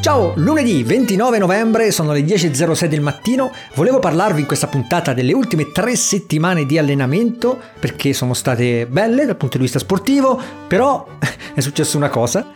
Ciao, 0.00 0.32
lunedì 0.36 0.82
29 0.82 1.36
novembre, 1.36 1.90
sono 1.90 2.12
le 2.12 2.20
10.06 2.20 2.86
del 2.86 3.02
mattino, 3.02 3.52
volevo 3.74 3.98
parlarvi 3.98 4.40
in 4.40 4.46
questa 4.46 4.66
puntata 4.66 5.12
delle 5.12 5.34
ultime 5.34 5.72
tre 5.72 5.94
settimane 5.94 6.64
di 6.64 6.78
allenamento, 6.78 7.60
perché 7.78 8.14
sono 8.14 8.32
state 8.32 8.86
belle 8.86 9.26
dal 9.26 9.36
punto 9.36 9.58
di 9.58 9.64
vista 9.64 9.78
sportivo, 9.78 10.40
però 10.66 11.06
è 11.54 11.60
successa 11.60 11.98
una 11.98 12.08
cosa, 12.08 12.46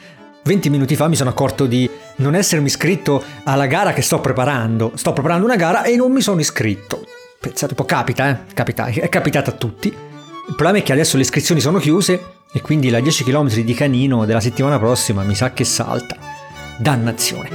20 0.42 0.70
minuti 0.70 0.96
fa 0.96 1.06
mi 1.06 1.16
sono 1.16 1.28
accorto 1.28 1.66
di 1.66 1.88
non 2.16 2.34
essermi 2.34 2.66
iscritto 2.66 3.22
alla 3.44 3.66
gara 3.66 3.92
che 3.92 4.00
sto 4.00 4.20
preparando, 4.20 4.92
sto 4.94 5.12
preparando 5.12 5.44
una 5.44 5.56
gara 5.56 5.82
e 5.82 5.96
non 5.96 6.12
mi 6.12 6.22
sono 6.22 6.40
iscritto. 6.40 7.04
Pensate 7.38 7.72
un 7.72 7.76
po', 7.76 7.84
capita, 7.84 8.30
eh? 8.30 8.54
Capita, 8.54 8.86
è 8.86 9.08
capitato 9.10 9.50
a 9.50 9.52
tutti. 9.52 9.88
Il 9.88 10.54
problema 10.54 10.78
è 10.78 10.82
che 10.82 10.92
adesso 10.92 11.16
le 11.16 11.22
iscrizioni 11.22 11.60
sono 11.60 11.78
chiuse 11.78 12.22
e 12.50 12.60
quindi 12.62 12.88
la 12.88 13.00
10 13.00 13.22
km 13.22 13.52
di 13.52 13.74
canino 13.74 14.24
della 14.24 14.40
settimana 14.40 14.78
prossima 14.78 15.22
mi 15.24 15.34
sa 15.34 15.52
che 15.52 15.64
salta. 15.64 16.33
Dannazione. 16.78 17.48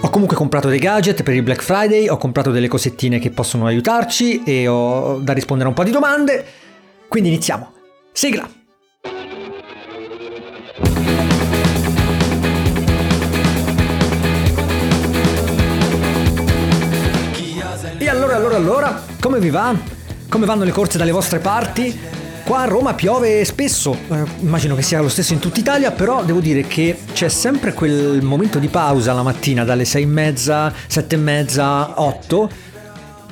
Ho 0.00 0.10
comunque 0.10 0.36
comprato 0.36 0.68
dei 0.68 0.78
gadget 0.78 1.22
per 1.22 1.34
il 1.34 1.42
Black 1.42 1.62
Friday, 1.62 2.08
ho 2.08 2.16
comprato 2.16 2.50
delle 2.50 2.68
cosettine 2.68 3.18
che 3.18 3.30
possono 3.30 3.66
aiutarci 3.66 4.42
e 4.44 4.68
ho 4.68 5.18
da 5.18 5.32
rispondere 5.32 5.68
a 5.68 5.70
un 5.70 5.76
po' 5.76 5.84
di 5.84 5.90
domande. 5.90 6.44
Quindi 7.08 7.30
iniziamo. 7.30 7.72
Sigla! 8.12 8.48
E 17.98 18.08
allora, 18.08 18.36
allora, 18.36 18.56
allora, 18.56 19.02
come 19.20 19.40
vi 19.40 19.50
va? 19.50 19.74
Come 20.28 20.46
vanno 20.46 20.64
le 20.64 20.70
corse 20.70 20.98
dalle 20.98 21.10
vostre 21.10 21.40
parti? 21.40 22.15
Qua 22.46 22.60
a 22.60 22.64
Roma 22.66 22.94
piove 22.94 23.44
spesso, 23.44 23.92
eh, 24.08 24.22
immagino 24.38 24.76
che 24.76 24.82
sia 24.82 25.00
lo 25.00 25.08
stesso 25.08 25.32
in 25.32 25.40
tutta 25.40 25.58
Italia, 25.58 25.90
però 25.90 26.22
devo 26.22 26.38
dire 26.38 26.62
che 26.62 26.96
c'è 27.12 27.28
sempre 27.28 27.72
quel 27.72 28.22
momento 28.22 28.60
di 28.60 28.68
pausa 28.68 29.12
la 29.12 29.24
mattina 29.24 29.64
dalle 29.64 29.84
sei 29.84 30.04
e 30.04 30.06
mezza, 30.06 30.72
sette 30.86 31.16
e 31.16 31.18
mezza, 31.18 32.00
otto. 32.00 32.48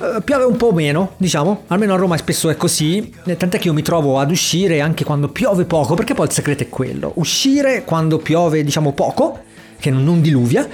Eh, 0.01 0.21
piove 0.21 0.43
un 0.43 0.57
po' 0.57 0.73
meno, 0.73 1.13
diciamo, 1.15 1.63
almeno 1.67 1.93
a 1.93 1.95
Roma 1.95 2.17
spesso 2.17 2.49
è 2.49 2.57
così, 2.57 3.09
eh, 3.23 3.37
tant'è 3.37 3.57
che 3.57 3.67
io 3.67 3.73
mi 3.73 3.83
trovo 3.83 4.19
ad 4.19 4.31
uscire 4.31 4.81
anche 4.81 5.05
quando 5.05 5.29
piove 5.29 5.63
poco, 5.63 5.93
perché 5.93 6.13
poi 6.13 6.25
il 6.25 6.33
segreto 6.33 6.63
è 6.63 6.67
quello, 6.67 7.13
uscire 7.15 7.85
quando 7.85 8.17
piove 8.17 8.65
diciamo 8.65 8.91
poco, 8.91 9.43
che 9.79 9.91
non 9.91 10.19
diluvia, 10.19 10.67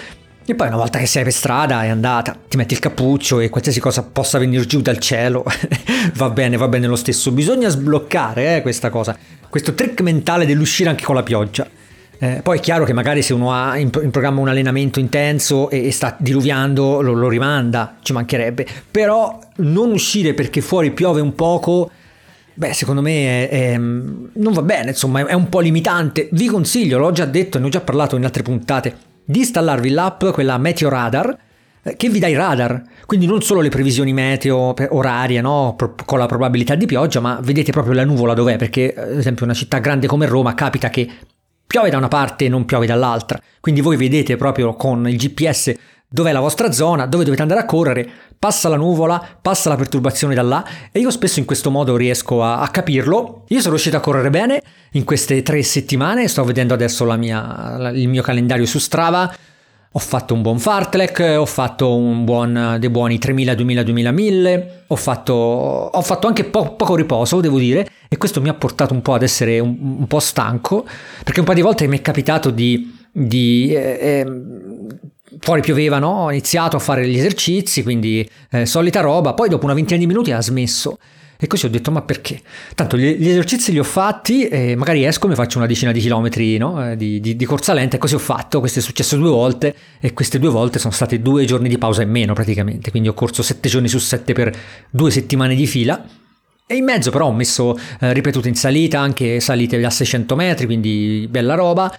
e 0.44 0.56
poi 0.56 0.67
una 0.67 0.78
volta 0.78 0.97
che 0.97 1.06
sei 1.06 1.23
per 1.23 1.31
strada 1.31 1.84
è 1.84 1.88
andata, 1.88 2.36
ti 2.47 2.58
metti 2.58 2.73
il 2.73 2.80
cappuccio 2.80 3.39
e 3.39 3.50
qualsiasi 3.50 3.80
cosa 3.80 4.03
possa 4.03 4.39
venire 4.39 4.66
giù 4.66 4.81
dal 4.81 4.97
cielo 4.97 5.45
va 6.16 6.30
bene, 6.30 6.58
va 6.58 6.67
bene 6.67 6.88
lo 6.88 6.95
stesso. 6.95 7.31
Bisogna 7.31 7.70
sbloccare 7.70 8.58
eh, 8.58 8.62
questa 8.62 8.89
cosa, 8.89 9.16
questo 9.50 9.75
trick 9.75 10.02
mentale 10.02 10.45
dell'uscire 10.45 10.89
anche 10.89 11.06
con 11.06 11.16
la 11.16 11.23
pioggia. 11.23 11.67
Eh, 12.17 12.42
poi 12.44 12.58
è 12.58 12.62
chiaro 12.62 12.86
che 12.86 12.94
magari 12.94 13.22
se 13.22 13.34
uno 13.34 13.52
ha 13.53 13.78
in, 13.78 13.89
in 14.02 14.12
programma 14.12 14.42
un 14.42 14.47
allenamento 14.47 15.00
intenso 15.00 15.69
e, 15.69 15.88
e 15.88 15.92
sta 15.92 16.16
diluviando 16.19 17.02
lo, 17.02 17.14
lo, 17.14 17.30
rimanda, 17.30 17.97
ci 18.02 18.12
mancherebbe. 18.12 18.66
Però 18.89 19.39
non 19.58 19.92
uscire 19.92 20.34
perché 20.34 20.62
fuori 20.62 20.92
piove 20.92 21.22
un 21.22 21.34
poco, 21.34 21.89
beh 22.53 22.73
secondo 22.73 23.02
me 23.02 23.47
è, 23.47 23.73
è, 23.73 23.78
non 23.78 24.53
va 24.53 24.62
bene, 24.64 24.89
insomma 24.89 25.25
è 25.25 25.34
un 25.34 25.50
po' 25.50 25.59
limitante. 25.59 26.30
Vi 26.31 26.47
consiglio, 26.47 26.97
l'ho 26.97 27.12
già 27.12 27.25
detto 27.25 27.58
ne 27.58 27.67
ho 27.67 27.69
già 27.69 27.81
parlato 27.81 28.16
in 28.16 28.23
altre 28.23 28.44
puntate, 28.44 29.09
di 29.23 29.39
installarvi 29.39 29.89
l'app, 29.89 30.25
quella 30.31 30.58
Meteo 30.58 30.89
Radar, 30.89 31.38
eh, 31.83 31.95
che 31.95 32.09
vi 32.09 32.19
dà 32.19 32.27
i 32.27 32.36
radar, 32.36 32.83
quindi 33.08 33.25
non 33.25 33.41
solo 33.41 33.61
le 33.61 33.69
previsioni 33.69 34.13
meteo 34.13 34.75
orarie 34.89 35.41
no? 35.41 35.75
con 36.05 36.19
la 36.19 36.28
probabilità 36.28 36.75
di 36.75 36.86
pioggia, 36.86 37.19
ma 37.19 37.39
vedete 37.41 37.72
proprio 37.72 37.94
la 37.94 38.05
nuvola 38.05 38.33
dov'è, 38.33 38.58
perché 38.58 38.94
ad 38.95 39.17
esempio 39.17 39.45
una 39.45 39.55
città 39.55 39.80
grande 39.80 40.05
come 40.05 40.28
Roma 40.28 40.53
capita 40.53 40.89
che 40.89 41.09
piove 41.66 41.89
da 41.89 41.97
una 41.97 42.08
parte 42.08 42.45
e 42.45 42.50
non 42.50 42.66
piove 42.66 42.86
dall'altra, 42.86 43.39
quindi 43.59 43.81
voi 43.81 43.97
vedete 43.97 44.36
proprio 44.36 44.75
con 44.75 45.08
il 45.08 45.17
GPS 45.17 45.73
dov'è 46.14 46.34
la 46.34 46.42
vostra 46.42 46.73
zona, 46.73 47.06
dove 47.06 47.23
dovete 47.23 47.42
andare 47.42 47.62
a 47.62 47.66
correre, 47.66 48.08
passa 48.38 48.67
la 48.67 48.76
nuvola, 48.76 49.26
passa 49.42 49.70
la 49.70 49.78
perturbazione 49.78 50.36
da 50.36 50.42
là 50.42 50.66
e 50.92 51.00
io 51.00 51.09
spesso 51.09 51.40
in 51.40 51.45
questo 51.45 51.72
modo 51.72 51.95
riesco 51.95 52.44
a, 52.44 52.59
a 52.59 52.68
capirlo. 52.68 53.46
Io 53.47 53.59
sono 53.59 53.72
riuscito 53.72 53.96
a 53.96 54.02
correre 54.02 54.30
bene 54.30 54.62
in 54.91 55.06
queste 55.06 55.41
tre 55.41 55.63
settimane, 55.63 56.28
sto 56.28 56.44
vedendo 56.44 56.74
adesso 56.74 57.06
mia, 57.16 57.78
la, 57.78 57.90
il 57.91 58.09
mio 58.09 58.22
calendario 58.22 58.66
su 58.66 58.78
Strava, 58.78 59.34
ho 59.94 60.00
fatto 60.00 60.34
un 60.34 60.41
buon 60.41 60.59
fartlek, 60.59 61.35
ho 61.38 61.46
fatto 61.46 61.97
buon, 61.97 62.75
dei 62.78 62.90
buoni 62.90 63.18
3000, 63.18 63.56
2000, 63.56 63.84
2000, 63.84 64.12
1000, 64.12 64.84
ho 64.88 64.96
fatto, 64.97 65.34
ho 65.34 66.02
fatto 66.02 66.28
anche 66.28 66.44
po- 66.44 66.75
poco 66.75 66.96
riposo, 66.96 67.40
devo 67.40 67.58
dire, 67.58 67.88
e 68.09 68.18
questo 68.18 68.41
mi 68.41 68.50
ha 68.50 68.53
portato 68.53 68.94
un 68.94 69.02
po' 69.02 69.14
ad 69.14 69.24
essere 69.24 69.59
un, 69.59 69.78
un 70.00 70.08
po' 70.08 70.19
stanco, 70.19 70.85
perché 71.24 71.40
un 71.40 71.46
po' 71.46 71.53
di 71.53 71.62
volte 71.62 71.88
mi 71.88 71.97
è 71.97 72.02
capitato 72.02 72.50
di, 72.50 73.00
di 73.12 73.74
eh, 73.74 73.97
eh, 74.02 74.25
fuori 75.40 75.62
pioveva, 75.62 76.00
no? 76.00 76.09
Ho 76.09 76.31
iniziato 76.31 76.75
a 76.75 76.80
fare 76.80 77.08
gli 77.08 77.18
esercizi, 77.18 77.84
quindi 77.84 78.28
eh, 78.50 78.66
solita 78.66 79.02
roba, 79.02 79.34
poi 79.34 79.50
dopo 79.50 79.66
una 79.66 79.74
ventina 79.74 80.00
di 80.00 80.08
minuti 80.08 80.31
ha 80.31 80.42
smesso. 80.42 80.97
E 81.44 81.47
così 81.47 81.66
ho 81.66 81.69
detto, 81.69 81.90
ma 81.90 82.03
perché? 82.03 82.40
Tanto 82.75 82.96
gli, 82.96 83.16
gli 83.16 83.28
esercizi 83.28 83.72
li 83.72 83.80
ho 83.80 83.84
fatti 83.84 84.47
e 84.47 84.75
magari 84.75 85.03
esco 85.03 85.25
e 85.25 85.30
mi 85.30 85.36
faccio 85.36 85.58
una 85.58 85.66
decina 85.66 85.91
di 85.91 86.00
chilometri 86.00 86.58
no? 86.58 86.91
Eh, 86.91 86.96
di, 86.96 87.20
di, 87.20 87.36
di, 87.36 87.46
corsa 87.46 87.74
lenta 87.74 87.96
e 87.96 88.00
così 88.00 88.14
ho 88.14 88.20
fatto. 88.20 88.59
Questo 88.59 88.78
è 88.78 88.81
successo 88.84 89.18
due 89.18 89.31
volte 89.31 89.75
e 90.00 90.14
queste 90.14 90.38
due 90.38 90.52
volte 90.52 90.78
sono 90.78 90.94
state 90.94 91.20
due 91.20 91.46
giorni 91.46 91.68
di 91.68 91.80
pausa 91.80 92.03
in 92.03 92.12
meno 92.12 92.34
praticamente. 92.34 92.91
Quindi 92.91 93.09
ho 93.09 93.16
corso 93.16 93.41
sette 93.41 93.70
giorni 93.70 93.88
su 93.88 93.97
sette 93.97 94.34
per 94.34 94.56
due 94.91 95.09
settimane 95.09 95.56
di 95.56 95.66
fila. 95.66 96.06
E 96.68 96.75
in 96.75 96.84
mezzo 96.84 97.09
però 97.09 97.25
ho 97.25 97.34
messo 97.34 97.75
eh, 98.00 98.14
ripetute 98.14 98.47
in 98.47 98.56
salita, 98.56 99.00
anche 99.00 99.40
salite 99.40 99.80
da 99.80 99.90
600 99.90 100.36
metri, 100.36 100.68
quindi 100.68 101.25
bella 101.28 101.56
roba. 101.56 101.91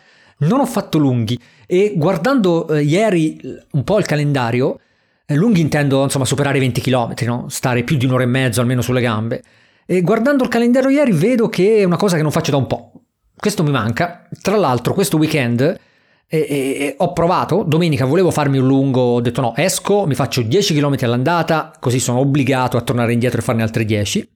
Non 0.42 0.60
ho 0.60 0.66
fatto 0.66 0.98
lunghi 0.98 1.38
e 1.66 1.94
guardando 1.97 2.69
eh, 2.69 2.82
ieri 2.82 3.41
un 3.72 3.84
po' 3.84 3.98
il 3.98 4.06
calendario, 4.06 4.78
eh, 5.25 5.34
lunghi 5.34 5.60
intendo 5.60 6.03
insomma 6.03 6.25
superare 6.25 6.58
i 6.58 6.60
20 6.60 6.80
km, 6.80 7.14
no? 7.25 7.47
stare 7.48 7.82
più 7.84 7.97
di 7.97 8.06
un'ora 8.06 8.22
e 8.25 8.26
mezzo 8.26 8.60
almeno 8.60 8.82
sulle 8.82 9.00
gambe. 9.00 9.42
E 9.86 10.00
guardando 10.03 10.44
il 10.44 10.48
calendario 10.48 10.91
ieri 10.91 11.12
vedo 11.12 11.48
che 11.48 11.78
è 11.78 11.84
una 11.84 11.97
cosa 11.97 12.16
che 12.16 12.22
non 12.22 12.30
faccio 12.30 12.50
da 12.50 12.56
un 12.56 12.66
po'. 12.66 12.92
Questo 13.36 13.62
mi 13.62 13.70
manca. 13.70 14.28
Tra 14.41 14.56
l'altro 14.56 14.94
questo 14.94 15.16
weekend 15.16 15.60
e, 15.60 16.38
e, 16.38 16.94
ho 16.97 17.12
provato, 17.12 17.62
domenica 17.62 18.06
volevo 18.06 18.30
farmi 18.30 18.56
un 18.56 18.66
lungo, 18.66 19.00
ho 19.00 19.20
detto 19.20 19.42
no, 19.42 19.54
esco, 19.54 20.06
mi 20.06 20.14
faccio 20.14 20.41
10 20.41 20.74
km 20.74 20.97
all'andata, 21.00 21.72
così 21.78 22.00
sono 22.00 22.20
obbligato 22.20 22.76
a 22.76 22.80
tornare 22.80 23.12
indietro 23.12 23.41
e 23.41 23.42
farne 23.42 23.62
altri 23.62 23.84
10. 23.84 24.31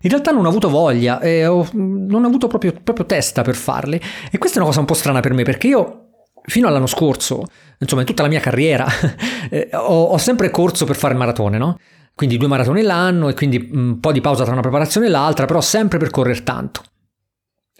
In 0.00 0.10
realtà 0.10 0.30
non 0.30 0.44
ho 0.44 0.48
avuto 0.48 0.68
voglia, 0.68 1.20
eh, 1.20 1.46
ho, 1.46 1.68
non 1.72 2.22
ho 2.22 2.26
avuto 2.26 2.46
proprio, 2.46 2.72
proprio 2.82 3.04
testa 3.06 3.42
per 3.42 3.56
farli. 3.56 4.00
E 4.30 4.38
questa 4.38 4.56
è 4.56 4.60
una 4.60 4.68
cosa 4.68 4.80
un 4.80 4.86
po' 4.86 4.94
strana 4.94 5.20
per 5.20 5.32
me, 5.32 5.42
perché 5.42 5.66
io 5.66 6.02
fino 6.44 6.66
all'anno 6.68 6.86
scorso, 6.86 7.44
insomma 7.78 8.02
in 8.02 8.06
tutta 8.06 8.22
la 8.22 8.28
mia 8.28 8.40
carriera, 8.40 8.86
eh, 9.50 9.68
ho, 9.72 10.04
ho, 10.04 10.18
sempre 10.18 10.50
corso 10.50 10.84
per 10.84 10.96
fare 10.96 11.14
maratone, 11.14 11.58
no? 11.58 11.78
Quindi 12.14 12.36
due 12.36 12.48
maratone 12.48 12.82
l'anno 12.82 13.28
e 13.28 13.34
quindi 13.34 13.68
un 13.72 14.00
po' 14.00 14.12
di 14.12 14.20
pausa 14.20 14.42
tra 14.42 14.52
una 14.52 14.62
preparazione 14.62 15.06
e 15.06 15.10
l'altra, 15.10 15.46
però 15.46 15.60
sempre 15.60 15.98
per 15.98 16.10
correre 16.10 16.42
tanto. 16.42 16.82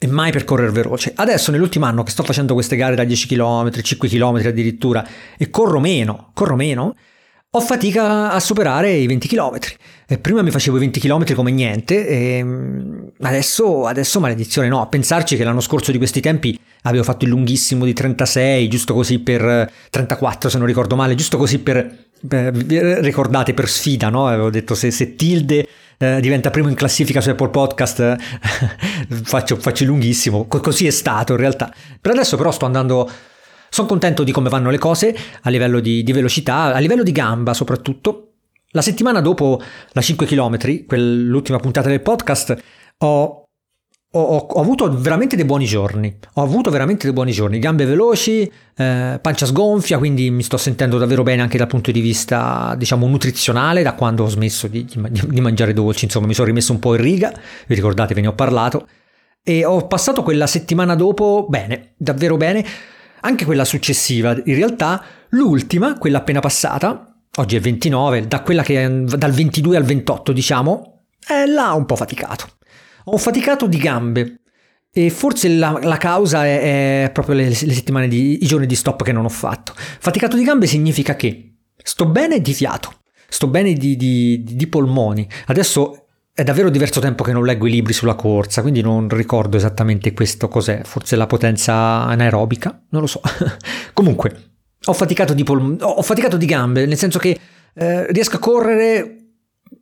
E 0.00 0.06
mai 0.06 0.30
per 0.30 0.44
correre 0.44 0.70
veloce. 0.70 1.12
Adesso 1.14 1.50
nell'ultimo 1.50 1.86
anno 1.86 2.04
che 2.04 2.12
sto 2.12 2.22
facendo 2.22 2.54
queste 2.54 2.76
gare 2.76 2.94
da 2.94 3.02
10 3.02 3.26
km, 3.26 3.70
5 3.82 4.08
km 4.08 4.36
addirittura, 4.46 5.04
e 5.36 5.50
corro 5.50 5.80
meno, 5.80 6.30
corro 6.34 6.54
meno, 6.54 6.94
ho 7.50 7.60
fatica 7.60 8.30
a 8.30 8.40
superare 8.40 8.92
i 8.92 9.06
20 9.06 9.28
km. 9.28 9.58
E 10.06 10.18
prima 10.18 10.42
mi 10.42 10.50
facevo 10.50 10.76
i 10.76 10.80
20 10.80 11.00
km 11.00 11.34
come 11.34 11.50
niente, 11.50 12.06
e 12.06 12.42
mm, 12.42 13.06
adesso, 13.20 13.86
adesso 13.86 14.20
maledizione 14.20 14.68
no. 14.68 14.80
A 14.80 14.86
pensarci 14.86 15.36
che 15.36 15.44
l'anno 15.44 15.60
scorso 15.60 15.90
di 15.90 15.98
questi 15.98 16.20
tempi 16.20 16.58
avevo 16.82 17.04
fatto 17.04 17.24
il 17.24 17.30
lunghissimo 17.30 17.84
di 17.84 17.92
36, 17.92 18.68
giusto 18.68 18.94
così 18.94 19.18
per 19.18 19.70
34 19.90 20.50
se 20.50 20.58
non 20.58 20.66
ricordo 20.66 20.96
male, 20.96 21.14
giusto 21.14 21.36
così 21.36 21.58
per, 21.58 22.06
per 22.26 22.54
ricordate 22.54 23.54
per 23.54 23.68
sfida, 23.68 24.08
no? 24.08 24.26
Avevo 24.26 24.50
detto 24.50 24.74
se, 24.74 24.90
se 24.90 25.14
Tilde 25.14 25.66
eh, 25.98 26.20
diventa 26.20 26.50
primo 26.50 26.68
in 26.68 26.74
classifica 26.74 27.20
su 27.20 27.30
Apple 27.30 27.48
Podcast 27.48 28.16
faccio, 29.24 29.56
faccio 29.56 29.82
il 29.82 29.88
lunghissimo, 29.88 30.46
Co- 30.46 30.60
così 30.60 30.86
è 30.86 30.90
stato 30.90 31.32
in 31.32 31.38
realtà. 31.38 31.72
Per 32.00 32.12
adesso 32.12 32.36
però 32.36 32.50
sto 32.50 32.66
andando 32.66 33.10
sono 33.70 33.88
contento 33.88 34.22
di 34.24 34.32
come 34.32 34.48
vanno 34.48 34.70
le 34.70 34.78
cose 34.78 35.16
a 35.42 35.50
livello 35.50 35.80
di, 35.80 36.02
di 36.02 36.12
velocità, 36.12 36.74
a 36.74 36.78
livello 36.78 37.02
di 37.02 37.12
gamba 37.12 37.54
soprattutto. 37.54 38.32
La 38.72 38.82
settimana 38.82 39.20
dopo 39.20 39.60
la 39.92 40.00
5 40.00 40.26
km, 40.26 40.84
quell'ultima 40.86 41.58
puntata 41.58 41.88
del 41.88 42.02
podcast, 42.02 42.56
ho 42.98 43.48
ho, 44.12 44.36
ho, 44.36 44.60
avuto 44.60 44.90
veramente 44.98 45.36
dei 45.36 45.44
buoni 45.44 45.66
giorni. 45.66 46.18
Ho 46.34 46.42
avuto 46.42 46.70
veramente 46.70 47.04
dei 47.04 47.12
buoni 47.12 47.30
giorni. 47.30 47.58
Gambe 47.58 47.84
veloci, 47.84 48.50
eh, 48.76 49.18
pancia 49.20 49.44
sgonfia, 49.44 49.98
quindi 49.98 50.30
mi 50.30 50.42
sto 50.42 50.56
sentendo 50.56 50.96
davvero 50.96 51.22
bene 51.22 51.42
anche 51.42 51.58
dal 51.58 51.66
punto 51.66 51.90
di 51.90 52.00
vista, 52.00 52.74
diciamo, 52.78 53.06
nutrizionale, 53.06 53.82
da 53.82 53.92
quando 53.92 54.24
ho 54.24 54.28
smesso 54.28 54.66
di, 54.66 54.84
di, 54.84 55.26
di 55.26 55.40
mangiare 55.42 55.74
dolci. 55.74 56.06
Insomma, 56.06 56.26
mi 56.26 56.34
sono 56.34 56.46
rimesso 56.46 56.72
un 56.72 56.78
po' 56.78 56.94
in 56.94 57.02
riga. 57.02 57.32
Vi 57.66 57.74
ricordate, 57.74 58.14
ve 58.14 58.22
ne 58.22 58.28
ho 58.28 58.34
parlato. 58.34 58.88
E 59.42 59.64
ho 59.64 59.86
passato 59.86 60.22
quella 60.22 60.46
settimana 60.46 60.94
dopo 60.94 61.46
bene, 61.48 61.92
davvero 61.96 62.36
bene 62.36 62.64
anche 63.20 63.44
quella 63.44 63.64
successiva, 63.64 64.32
in 64.32 64.54
realtà 64.54 65.04
l'ultima, 65.30 65.98
quella 65.98 66.18
appena 66.18 66.40
passata, 66.40 67.14
oggi 67.36 67.56
è 67.56 67.60
29, 67.60 68.26
da 68.26 68.42
quella 68.42 68.62
che 68.62 68.84
è 68.84 68.90
dal 68.90 69.32
22 69.32 69.76
al 69.76 69.84
28 69.84 70.32
diciamo, 70.32 71.04
è 71.26 71.44
là 71.46 71.72
un 71.72 71.86
po' 71.86 71.96
faticato. 71.96 72.48
Ho 73.04 73.16
faticato 73.16 73.66
di 73.66 73.78
gambe 73.78 74.40
E 74.90 75.10
forse 75.10 75.48
la, 75.48 75.78
la 75.82 75.96
causa 75.96 76.44
è, 76.44 77.04
è 77.04 77.10
proprio 77.10 77.36
le, 77.36 77.48
le, 77.48 78.08
di, 78.08 78.42
i 78.42 78.46
giorni 78.46 78.66
di 78.66 78.74
stop 78.74 79.02
che 79.02 79.12
non 79.12 79.24
ho 79.24 79.30
fatto. 79.30 79.72
Faticato 79.76 80.36
di 80.36 80.44
gambe 80.44 80.66
significa 80.66 81.14
che 81.14 81.54
sto 81.76 82.06
bene 82.06 82.40
di 82.40 82.52
fiato, 82.52 83.00
sto 83.28 83.46
bene 83.46 83.74
di, 83.74 83.96
di, 83.96 84.42
di 84.42 84.66
polmoni. 84.66 85.28
Adesso 85.46 86.07
è 86.38 86.44
davvero 86.44 86.70
diverso 86.70 87.00
tempo 87.00 87.24
che 87.24 87.32
non 87.32 87.44
leggo 87.44 87.66
i 87.66 87.70
libri 87.72 87.92
sulla 87.92 88.14
corsa, 88.14 88.62
quindi 88.62 88.80
non 88.80 89.08
ricordo 89.08 89.56
esattamente 89.56 90.12
questo 90.12 90.46
cos'è, 90.46 90.82
forse 90.84 91.16
la 91.16 91.26
potenza 91.26 91.74
anaerobica, 92.04 92.80
non 92.90 93.00
lo 93.00 93.08
so. 93.08 93.20
Comunque, 93.92 94.52
ho 94.84 94.92
faticato 94.92 95.34
di, 95.34 95.42
pol- 95.42 95.78
ho 95.80 96.00
faticato 96.00 96.36
di 96.36 96.46
gambe, 96.46 96.86
nel 96.86 96.96
senso 96.96 97.18
che 97.18 97.36
eh, 97.74 98.12
riesco 98.12 98.36
a 98.36 98.38
correre 98.38 99.16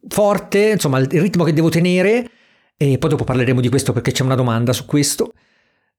forte, 0.08 0.70
insomma 0.70 0.98
il 0.98 1.08
ritmo 1.20 1.44
che 1.44 1.52
devo 1.52 1.68
tenere, 1.68 2.26
e 2.74 2.96
poi 2.96 3.10
dopo 3.10 3.24
parleremo 3.24 3.60
di 3.60 3.68
questo 3.68 3.92
perché 3.92 4.12
c'è 4.12 4.22
una 4.22 4.34
domanda 4.34 4.72
su 4.72 4.86
questo, 4.86 5.34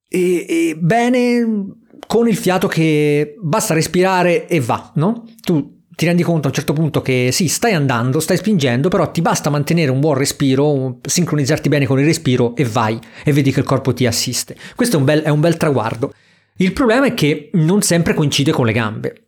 e, 0.09 0.43
e 0.49 0.75
bene 0.75 1.75
con 2.07 2.27
il 2.27 2.35
fiato 2.35 2.67
che 2.67 3.35
basta 3.39 3.75
respirare 3.75 4.47
e 4.47 4.59
va, 4.59 4.91
no? 4.95 5.23
Tu 5.39 5.76
ti 5.97 6.05
rendi 6.05 6.21
conto 6.21 6.45
a 6.45 6.49
un 6.49 6.53
certo 6.53 6.73
punto 6.73 7.01
che 7.01 7.29
sì, 7.31 7.47
stai 7.47 7.73
andando, 7.73 8.19
stai 8.19 8.37
spingendo, 8.37 8.87
però 8.87 9.09
ti 9.09 9.21
basta 9.21 9.49
mantenere 9.49 9.89
un 9.89 9.99
buon 9.99 10.13
respiro, 10.13 10.99
sincronizzarti 11.01 11.69
bene 11.69 11.87
con 11.87 11.97
il 11.97 12.05
respiro 12.05 12.55
e 12.55 12.65
vai 12.65 12.99
e 13.23 13.33
vedi 13.33 13.51
che 13.51 13.61
il 13.61 13.65
corpo 13.65 13.95
ti 13.95 14.05
assiste. 14.05 14.55
Questo 14.75 14.97
è 14.97 14.99
un 14.99 15.05
bel, 15.05 15.23
è 15.23 15.29
un 15.29 15.39
bel 15.39 15.57
traguardo. 15.57 16.13
Il 16.57 16.71
problema 16.71 17.07
è 17.07 17.15
che 17.15 17.49
non 17.53 17.81
sempre 17.81 18.13
coincide 18.13 18.51
con 18.51 18.67
le 18.67 18.73
gambe. 18.73 19.23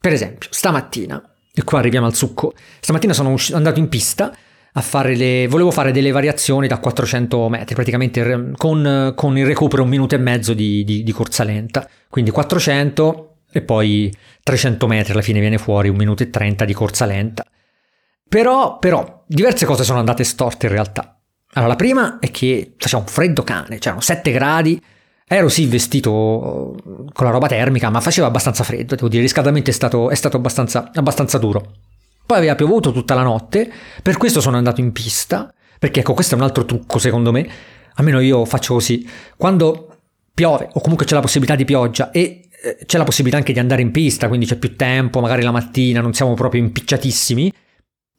Per 0.00 0.10
esempio, 0.10 0.48
stamattina, 0.50 1.22
e 1.52 1.62
qua 1.62 1.80
arriviamo 1.80 2.06
al 2.06 2.14
succo, 2.14 2.54
stamattina 2.80 3.12
sono 3.12 3.36
andato 3.52 3.78
in 3.78 3.90
pista 3.90 4.34
a 4.72 4.80
fare 4.80 5.14
le... 5.14 5.46
volevo 5.46 5.70
fare 5.70 5.92
delle 5.92 6.10
variazioni 6.10 6.68
da 6.68 6.78
400 6.78 7.50
metri, 7.50 7.74
praticamente 7.74 8.52
con, 8.56 9.12
con 9.14 9.36
il 9.36 9.44
recupero 9.44 9.82
un 9.82 9.90
minuto 9.90 10.14
e 10.14 10.18
mezzo 10.18 10.54
di, 10.54 10.84
di, 10.84 11.02
di 11.02 11.12
corsa 11.12 11.44
lenta. 11.44 11.86
Quindi 12.08 12.30
400 12.30 13.37
e 13.50 13.62
poi 13.62 14.14
300 14.42 14.86
metri 14.86 15.12
alla 15.12 15.22
fine 15.22 15.40
viene 15.40 15.58
fuori 15.58 15.88
un 15.88 15.96
minuto 15.96 16.22
e 16.22 16.30
30 16.30 16.64
di 16.64 16.72
corsa 16.72 17.06
lenta. 17.06 17.46
Però, 18.28 18.78
però, 18.78 19.24
diverse 19.26 19.64
cose 19.64 19.84
sono 19.84 19.98
andate 19.98 20.24
storte 20.24 20.66
in 20.66 20.72
realtà. 20.72 21.18
Allora, 21.52 21.72
la 21.72 21.76
prima 21.76 22.18
è 22.18 22.30
che 22.30 22.74
faceva 22.76 23.02
un 23.02 23.08
freddo 23.08 23.42
cane, 23.42 23.78
c'erano 23.78 24.02
7 24.02 24.30
gradi, 24.30 24.80
ero 25.26 25.48
sì 25.48 25.66
vestito 25.66 26.74
con 27.12 27.26
la 27.26 27.30
roba 27.30 27.48
termica, 27.48 27.90
ma 27.90 28.00
faceva 28.00 28.26
abbastanza 28.26 28.64
freddo, 28.64 28.94
devo 28.94 29.08
dire, 29.08 29.22
il 29.22 29.28
riscaldamento 29.28 29.70
è 29.70 29.72
stato, 29.72 30.10
è 30.10 30.14
stato 30.14 30.36
abbastanza, 30.36 30.90
abbastanza 30.94 31.38
duro. 31.38 31.72
Poi 32.26 32.36
aveva 32.36 32.54
piovuto 32.54 32.92
tutta 32.92 33.14
la 33.14 33.22
notte, 33.22 33.70
per 34.02 34.18
questo 34.18 34.42
sono 34.42 34.58
andato 34.58 34.80
in 34.80 34.92
pista, 34.92 35.52
perché 35.78 36.00
ecco, 36.00 36.12
questo 36.12 36.34
è 36.34 36.38
un 36.38 36.44
altro 36.44 36.66
trucco 36.66 36.98
secondo 36.98 37.32
me, 37.32 37.48
almeno 37.94 38.20
io 38.20 38.44
faccio 38.44 38.74
così, 38.74 39.08
quando 39.36 39.96
piove 40.34 40.68
o 40.72 40.80
comunque 40.80 41.06
c'è 41.06 41.14
la 41.14 41.20
possibilità 41.20 41.56
di 41.56 41.64
pioggia 41.64 42.10
e 42.10 42.47
c'è 42.86 42.98
la 42.98 43.04
possibilità 43.04 43.38
anche 43.38 43.52
di 43.52 43.58
andare 43.58 43.82
in 43.82 43.90
pista, 43.90 44.28
quindi 44.28 44.46
c'è 44.46 44.56
più 44.56 44.74
tempo, 44.76 45.20
magari 45.20 45.42
la 45.42 45.52
mattina 45.52 46.00
non 46.00 46.12
siamo 46.12 46.34
proprio 46.34 46.62
impicciatissimi. 46.62 47.52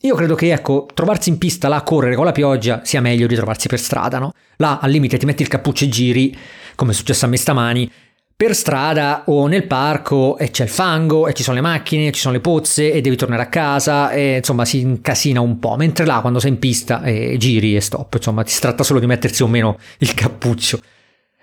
Io 0.04 0.16
credo 0.16 0.36
che 0.36 0.54
ecco, 0.54 0.88
trovarsi 0.94 1.30
in 1.30 1.38
pista 1.38 1.68
là 1.68 1.76
a 1.78 1.84
correre 1.84 2.16
con 2.16 2.24
la 2.24 2.32
pioggia 2.32 2.82
sia 2.86 3.02
meglio 3.02 3.28
di 3.28 3.36
trovarsi 3.36 3.68
per 3.68 3.80
strada, 3.80 4.18
no? 4.18 4.32
Là 4.58 4.80
al 4.80 4.92
limite 4.92 5.18
ti 5.18 5.26
metti 5.26 5.42
il 5.42 5.50
cappuccio 5.50 5.84
e 5.84 5.90
giri, 5.90 6.38
come 6.76 6.92
è 6.92 6.94
successo 6.94 7.26
a 7.26 7.28
me 7.28 7.36
stamani, 7.36 7.92
per 8.34 8.56
strada 8.56 9.24
o 9.26 9.48
nel 9.48 9.68
parco 9.68 10.38
e 10.38 10.52
c'è 10.52 10.64
il 10.64 10.70
fango 10.70 11.28
e 11.28 11.34
ci 11.34 11.44
sono 11.44 11.58
le 11.58 11.62
macchine, 11.62 12.14
ci 12.14 12.22
sono 12.22 12.34
le 12.34 12.40
pozze 12.40 12.94
e 12.94 13.02
devi 13.02 13.18
tornare 13.18 13.42
a 13.42 13.48
casa 13.48 14.12
e 14.12 14.38
insomma 14.38 14.64
si 14.64 14.80
incasina 14.80 15.42
un 15.42 15.60
po', 15.60 15.76
mentre 15.76 16.06
là 16.06 16.22
quando 16.22 16.40
sei 16.40 16.52
in 16.52 16.60
pista 16.60 17.04
e 17.04 17.36
giri 17.38 17.76
e 17.76 17.82
stop, 17.82 18.14
insomma 18.14 18.44
ti 18.44 18.52
si 18.52 18.62
tratta 18.62 18.84
solo 18.84 19.02
di 19.02 19.06
mettersi 19.08 19.44
o 19.44 19.48
meno 19.48 19.78
il 19.98 20.14
cappuccio. 20.14 20.80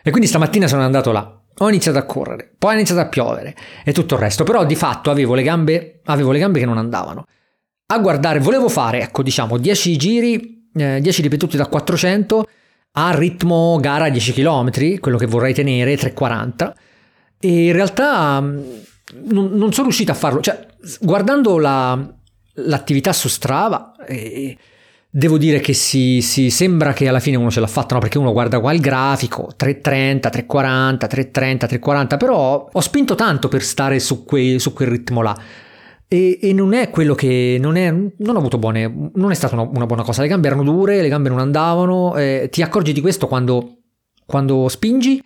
E 0.02 0.10
quindi 0.10 0.26
stamattina 0.26 0.66
sono 0.66 0.80
andato 0.80 1.12
là 1.12 1.35
ho 1.58 1.68
iniziato 1.68 1.98
a 1.98 2.02
correre, 2.02 2.52
poi 2.58 2.72
ha 2.72 2.74
iniziato 2.74 3.00
a 3.00 3.06
piovere 3.06 3.54
e 3.84 3.92
tutto 3.92 4.14
il 4.14 4.20
resto, 4.20 4.44
però 4.44 4.64
di 4.64 4.74
fatto 4.74 5.10
avevo 5.10 5.34
le 5.34 5.42
gambe, 5.42 6.00
avevo 6.04 6.32
le 6.32 6.38
gambe 6.38 6.58
che 6.58 6.66
non 6.66 6.78
andavano. 6.78 7.26
A 7.86 7.98
guardare, 7.98 8.40
volevo 8.40 8.68
fare, 8.68 9.00
ecco, 9.00 9.22
diciamo 9.22 9.56
10 9.56 9.96
giri, 9.96 10.68
eh, 10.74 11.00
10 11.00 11.22
ripetuti 11.22 11.56
da 11.56 11.66
400 11.66 12.48
a 12.98 13.14
ritmo 13.14 13.78
gara 13.80 14.08
10 14.08 14.32
km, 14.32 14.98
quello 14.98 15.18
che 15.18 15.26
vorrei 15.26 15.54
tenere, 15.54 15.94
3,40. 15.94 16.72
E 17.38 17.66
in 17.66 17.72
realtà 17.72 18.40
mm, 18.40 18.58
non, 19.30 19.50
non, 19.52 19.72
sono 19.72 19.84
riuscito 19.84 20.10
a 20.12 20.14
farlo, 20.14 20.40
cioè 20.40 20.66
guardando 21.00 21.58
la, 21.58 22.14
l'attività 22.54 23.12
su 23.12 23.28
Strava... 23.28 23.94
Eh, 24.06 24.56
Devo 25.16 25.38
dire 25.38 25.60
che 25.60 25.72
si, 25.72 26.20
si, 26.20 26.50
sembra 26.50 26.92
che 26.92 27.08
alla 27.08 27.20
fine 27.20 27.38
uno 27.38 27.50
ce 27.50 27.60
l'ha 27.60 27.66
fatta, 27.66 27.94
no? 27.94 28.02
Perché 28.02 28.18
uno 28.18 28.32
guarda 28.32 28.60
qua 28.60 28.74
il 28.74 28.80
grafico, 28.80 29.48
330, 29.56 30.28
340, 30.28 31.06
330, 31.06 31.66
340, 31.68 32.16
però 32.18 32.68
ho 32.70 32.80
spinto 32.80 33.14
tanto 33.14 33.48
per 33.48 33.62
stare 33.62 33.98
su, 33.98 34.26
quei, 34.26 34.58
su 34.58 34.74
quel 34.74 34.88
ritmo 34.88 35.22
là. 35.22 35.34
E, 36.06 36.38
e, 36.42 36.52
non 36.52 36.74
è 36.74 36.90
quello 36.90 37.14
che 37.14 37.56
non, 37.58 37.76
è, 37.76 37.90
non 37.90 38.36
ho 38.36 38.38
avuto 38.38 38.58
buone 38.58 39.10
non 39.14 39.30
è 39.30 39.34
stata 39.34 39.54
una, 39.54 39.62
una, 39.62 39.86
buona 39.86 40.02
cosa 40.02 40.20
le 40.20 40.28
gambe 40.28 40.46
erano 40.46 40.62
dure 40.62 41.00
le 41.00 41.08
gambe 41.08 41.30
non 41.30 41.40
andavano 41.40 42.14
eh, 42.16 42.48
ti 42.48 42.62
accorgi 42.62 42.92
di 42.92 43.00
questo 43.00 43.26
quando, 43.26 43.78
quando 44.24 44.68
spingi 44.68 45.20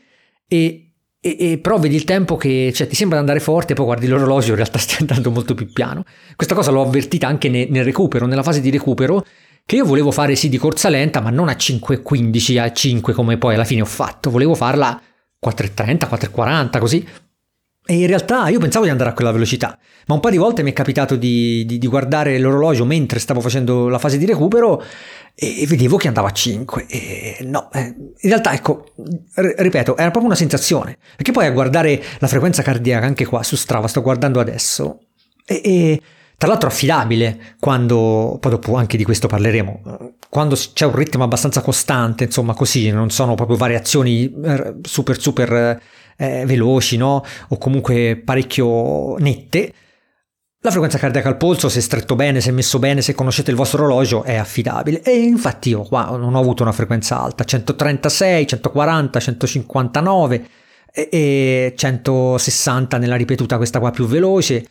e, 0.49 0.93
e, 1.21 1.37
e, 1.39 1.59
però 1.59 1.79
vedi 1.79 1.97
il 1.97 2.05
tempo 2.05 2.37
che 2.37 2.73
cioè, 2.75 2.87
ti 2.87 2.95
sembra 2.95 3.19
di 3.19 3.25
andare 3.25 3.45
forte 3.45 3.75
poi 3.75 3.85
guardi 3.85 4.07
l'orologio 4.07 4.51
in 4.51 4.57
realtà 4.57 4.79
stai 4.79 5.01
andando 5.01 5.31
molto 5.31 5.53
più 5.53 5.71
piano 5.71 6.05
questa 6.35 6.55
cosa 6.55 6.71
l'ho 6.71 6.81
avvertita 6.81 7.27
anche 7.27 7.51
ne, 7.51 7.67
nel 7.69 7.85
recupero 7.85 8.25
nella 8.25 8.43
fase 8.43 8.63
di 8.63 8.71
recupero 8.71 9.23
che 9.71 9.77
io 9.77 9.85
volevo 9.85 10.11
fare 10.11 10.35
sì 10.35 10.49
di 10.49 10.59
corsa 10.59 10.89
lenta, 10.89 11.21
ma 11.21 11.31
non 11.31 11.49
a 11.49 11.53
5.15, 11.53 12.59
a 12.59 12.73
5 12.73 13.13
come 13.13 13.39
poi 13.39 13.55
alla 13.55 13.63
fine 13.63 13.83
ho 13.83 13.87
fatto, 13.87 14.29
volevo 14.29 14.57
farla 14.57 15.01
4.30, 15.41 16.09
4.40 16.11 16.79
così. 16.81 17.09
E 17.87 17.95
in 17.95 18.09
realtà 18.09 18.49
io 18.49 18.59
pensavo 18.59 18.85
di 18.85 18.91
andare 18.91 19.11
a 19.11 19.13
quella 19.13 19.31
velocità, 19.31 19.79
ma 20.07 20.15
un 20.15 20.21
paio 20.21 20.35
di 20.35 20.41
volte 20.41 20.65
mi 20.65 20.71
è 20.71 20.73
capitato 20.73 21.15
di, 21.15 21.65
di, 21.67 21.79
di 21.79 21.87
guardare 21.87 22.37
l'orologio 22.41 22.85
mentre 22.85 23.21
stavo 23.21 23.41
facendo 23.41 23.87
la 23.87 24.01
fase 24.01 24.19
di 24.19 24.27
recupero 24.27 24.83
e, 25.37 25.65
vedevo 25.69 25.97
che 25.99 26.09
andava 26.09 26.27
a 26.27 26.33
5. 26.33 26.87
E 26.89 27.37
no, 27.43 27.71
eh, 27.73 27.95
in 27.97 28.29
realtà 28.29 28.53
ecco, 28.53 28.87
ripeto, 29.37 29.97
era 29.97 30.11
proprio 30.11 30.27
una 30.27 30.35
sensazione, 30.35 30.99
perché 31.15 31.31
poi 31.31 31.47
a 31.47 31.53
guardare 31.53 32.03
la 32.19 32.27
frequenza 32.27 32.63
cardiaca 32.63 33.07
anche 33.07 33.25
qua 33.25 33.45
su 33.45 33.55
Strava, 33.55 33.87
sto 33.87 34.03
guardando 34.03 34.41
adesso, 34.41 34.99
e, 35.47 35.61
e 35.63 36.01
tra 36.41 36.49
l'altro 36.49 36.69
affidabile 36.71 37.57
quando, 37.61 38.39
poi 38.41 38.53
dopo 38.53 38.75
anche 38.75 38.97
di 38.97 39.05
questo 39.05 39.29
parleremo, 39.29 40.15
quando 40.31 40.57
c'è 40.73 40.87
un 40.87 40.95
ritmo 40.95 41.23
abbastanza 41.23 41.61
costante, 41.61 42.25
insomma 42.25 42.55
così, 42.55 42.91
non 42.91 43.11
sono 43.11 43.35
proprio 43.35 43.59
variazioni 43.59 44.33
eh, 44.43 44.77
super 44.81 45.21
super 45.21 45.79
eh, 46.17 46.45
veloci, 46.47 46.97
no? 46.97 47.23
O 47.49 47.59
comunque 47.59 48.17
parecchio 48.25 49.19
nette, 49.19 49.75
la 50.61 50.71
frequenza 50.71 50.97
cardiaca 50.97 51.29
al 51.29 51.37
polso, 51.37 51.69
se 51.69 51.83
stretto 51.83 52.17
bene, 52.17 52.41
se 52.41 52.53
messo 52.53 52.79
bene, 52.79 53.03
se 53.03 53.13
conoscete 53.13 53.51
il 53.51 53.57
vostro 53.59 53.85
orologio, 53.85 54.23
è 54.23 54.37
affidabile. 54.37 55.03
E 55.03 55.19
infatti 55.19 55.69
io 55.69 55.83
qua 55.83 56.07
non 56.17 56.35
ho 56.35 56.41
avuto 56.41 56.63
una 56.63 56.73
frequenza 56.73 57.21
alta, 57.21 57.45
136, 57.45 58.47
140, 58.47 59.21
159 59.21 60.49
e, 60.91 61.09
e 61.13 61.75
160 61.77 62.97
nella 62.97 63.17
ripetuta 63.17 63.59
questa 63.59 63.79
qua 63.79 63.91
più 63.91 64.07
veloce 64.07 64.65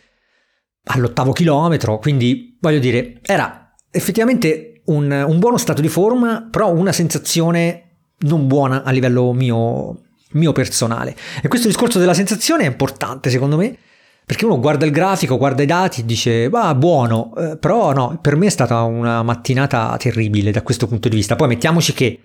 all'ottavo 0.91 1.31
chilometro, 1.31 1.99
quindi 1.99 2.57
voglio 2.59 2.79
dire, 2.79 3.19
era 3.21 3.73
effettivamente 3.91 4.81
un, 4.85 5.11
un, 5.11 5.39
buono 5.39 5.57
stato 5.57 5.81
di 5.81 5.87
forma, 5.87 6.47
però 6.49 6.71
una 6.71 6.91
sensazione 6.91 7.83
non 8.19 8.47
buona 8.47 8.83
a 8.83 8.91
livello 8.91 9.31
mio, 9.33 10.01
mio 10.31 10.51
personale. 10.51 11.15
E 11.41 11.47
questo 11.47 11.67
discorso 11.67 11.99
della 11.99 12.13
sensazione 12.13 12.63
è 12.63 12.67
importante 12.67 13.29
secondo 13.29 13.57
me, 13.57 13.77
perché 14.25 14.45
uno 14.45 14.59
guarda 14.59 14.85
il 14.85 14.91
grafico, 14.91 15.37
guarda 15.37 15.63
i 15.63 15.67
dati 15.67 16.01
e 16.01 16.05
dice, 16.05 16.49
va 16.49 16.73
buono, 16.75 17.33
eh, 17.37 17.57
però 17.57 17.93
no, 17.93 18.17
per 18.21 18.35
me 18.35 18.47
è 18.47 18.51
stata 18.51 18.81
una 18.83 19.23
mattinata 19.23 19.95
terribile 19.97 20.51
da 20.51 20.63
questo 20.63 20.87
punto 20.87 21.07
di 21.07 21.15
vista. 21.15 21.35
Poi 21.35 21.47
mettiamoci 21.47 21.93
che 21.93 22.19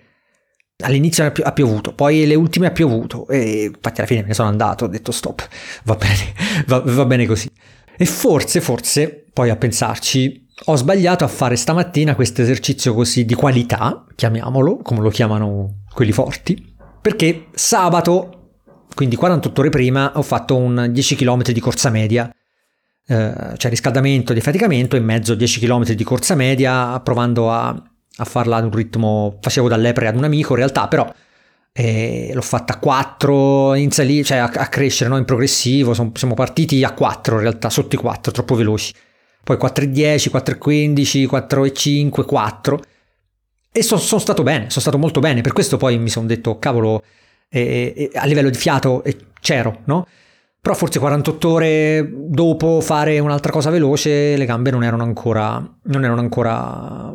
All'inizio 0.83 1.31
ha 1.41 1.51
piovuto, 1.53 1.93
poi 1.93 2.27
le 2.27 2.35
ultime 2.35 2.67
ha 2.67 2.71
piovuto 2.71 3.29
e 3.29 3.71
infatti 3.73 4.01
alla 4.01 4.09
fine 4.09 4.21
me 4.23 4.27
ne 4.27 4.33
sono 4.33 4.49
andato, 4.49 4.83
ho 4.83 4.87
detto 4.89 5.13
stop, 5.13 5.47
va 5.85 5.95
bene, 5.95 6.33
va, 6.67 6.81
va 6.83 7.05
bene 7.05 7.25
così. 7.25 7.49
E 7.97 8.05
forse, 8.05 8.61
forse, 8.61 9.25
poi 9.31 9.49
a 9.49 9.55
pensarci, 9.55 10.47
ho 10.65 10.75
sbagliato 10.75 11.23
a 11.23 11.27
fare 11.27 11.55
stamattina 11.55 12.15
questo 12.15 12.41
esercizio 12.41 12.93
così 12.93 13.25
di 13.25 13.33
qualità, 13.33 14.05
chiamiamolo, 14.15 14.77
come 14.77 15.01
lo 15.01 15.09
chiamano 15.09 15.83
quelli 15.93 16.11
forti, 16.11 16.75
perché 17.01 17.47
sabato, 17.53 18.51
quindi 18.93 19.15
48 19.15 19.61
ore 19.61 19.69
prima, 19.69 20.17
ho 20.17 20.21
fatto 20.21 20.55
un 20.55 20.87
10 20.91 21.15
km 21.15 21.43
di 21.43 21.59
corsa 21.59 21.89
media, 21.89 22.29
eh, 23.07 23.53
cioè 23.57 23.69
riscaldamento 23.69 24.31
e 24.31 24.35
defaticamento, 24.35 24.95
in 24.95 25.03
mezzo 25.03 25.35
10 25.35 25.59
km 25.59 25.91
di 25.91 26.03
corsa 26.03 26.35
media, 26.35 26.99
provando 27.01 27.51
a, 27.51 27.67
a 27.69 28.25
farla 28.25 28.57
ad 28.57 28.63
un 28.63 28.71
ritmo, 28.71 29.37
facevo 29.41 29.67
dall'epre 29.67 30.07
ad 30.07 30.15
un 30.15 30.23
amico 30.23 30.51
in 30.51 30.57
realtà, 30.57 30.87
però 30.87 31.09
e 31.77 32.31
l'ho 32.33 32.41
fatta 32.41 32.75
a 32.75 32.79
4 32.79 33.73
in 33.75 33.91
sali- 33.91 34.23
cioè 34.23 34.37
a, 34.37 34.49
a 34.53 34.67
crescere 34.67 35.09
no? 35.09 35.17
in 35.17 35.25
progressivo 35.25 35.93
siamo, 35.93 36.11
siamo 36.13 36.33
partiti 36.33 36.83
a 36.85 36.93
4 36.93 37.35
in 37.35 37.41
realtà 37.41 37.69
sotto 37.69 37.95
i 37.95 37.97
4 37.97 38.31
troppo 38.31 38.55
veloci 38.55 38.93
poi 39.43 39.57
4,10 39.57 40.29
4,15 40.31 41.27
4,5 41.29 42.25
4 42.25 42.81
e 43.73 43.83
sono 43.83 43.99
son 43.99 44.21
stato 44.21 44.43
bene 44.43 44.69
sono 44.69 44.81
stato 44.81 44.97
molto 44.97 45.19
bene 45.19 45.41
per 45.41 45.51
questo 45.51 45.75
poi 45.75 45.97
mi 45.97 46.09
sono 46.09 46.27
detto 46.27 46.57
cavolo 46.59 47.03
e, 47.49 47.93
e 47.95 48.17
a 48.17 48.25
livello 48.25 48.49
di 48.49 48.57
fiato 48.57 49.03
c'ero, 49.39 49.81
no? 49.85 50.07
Però 50.59 50.73
forse 50.73 50.97
48 50.97 51.49
ore 51.49 52.11
dopo 52.11 52.81
fare 52.81 53.19
un'altra 53.19 53.51
cosa 53.51 53.69
veloce 53.69 54.35
le 54.35 54.45
gambe 54.45 54.71
non 54.71 54.83
erano 54.83 55.03
ancora, 55.03 55.63
non 55.83 56.03
erano 56.03 56.21
ancora, 56.21 57.13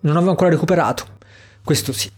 non 0.00 0.16
avevo 0.16 0.30
ancora 0.30 0.50
recuperato. 0.50 1.04
Questo 1.62 1.92
sì. 1.92 2.10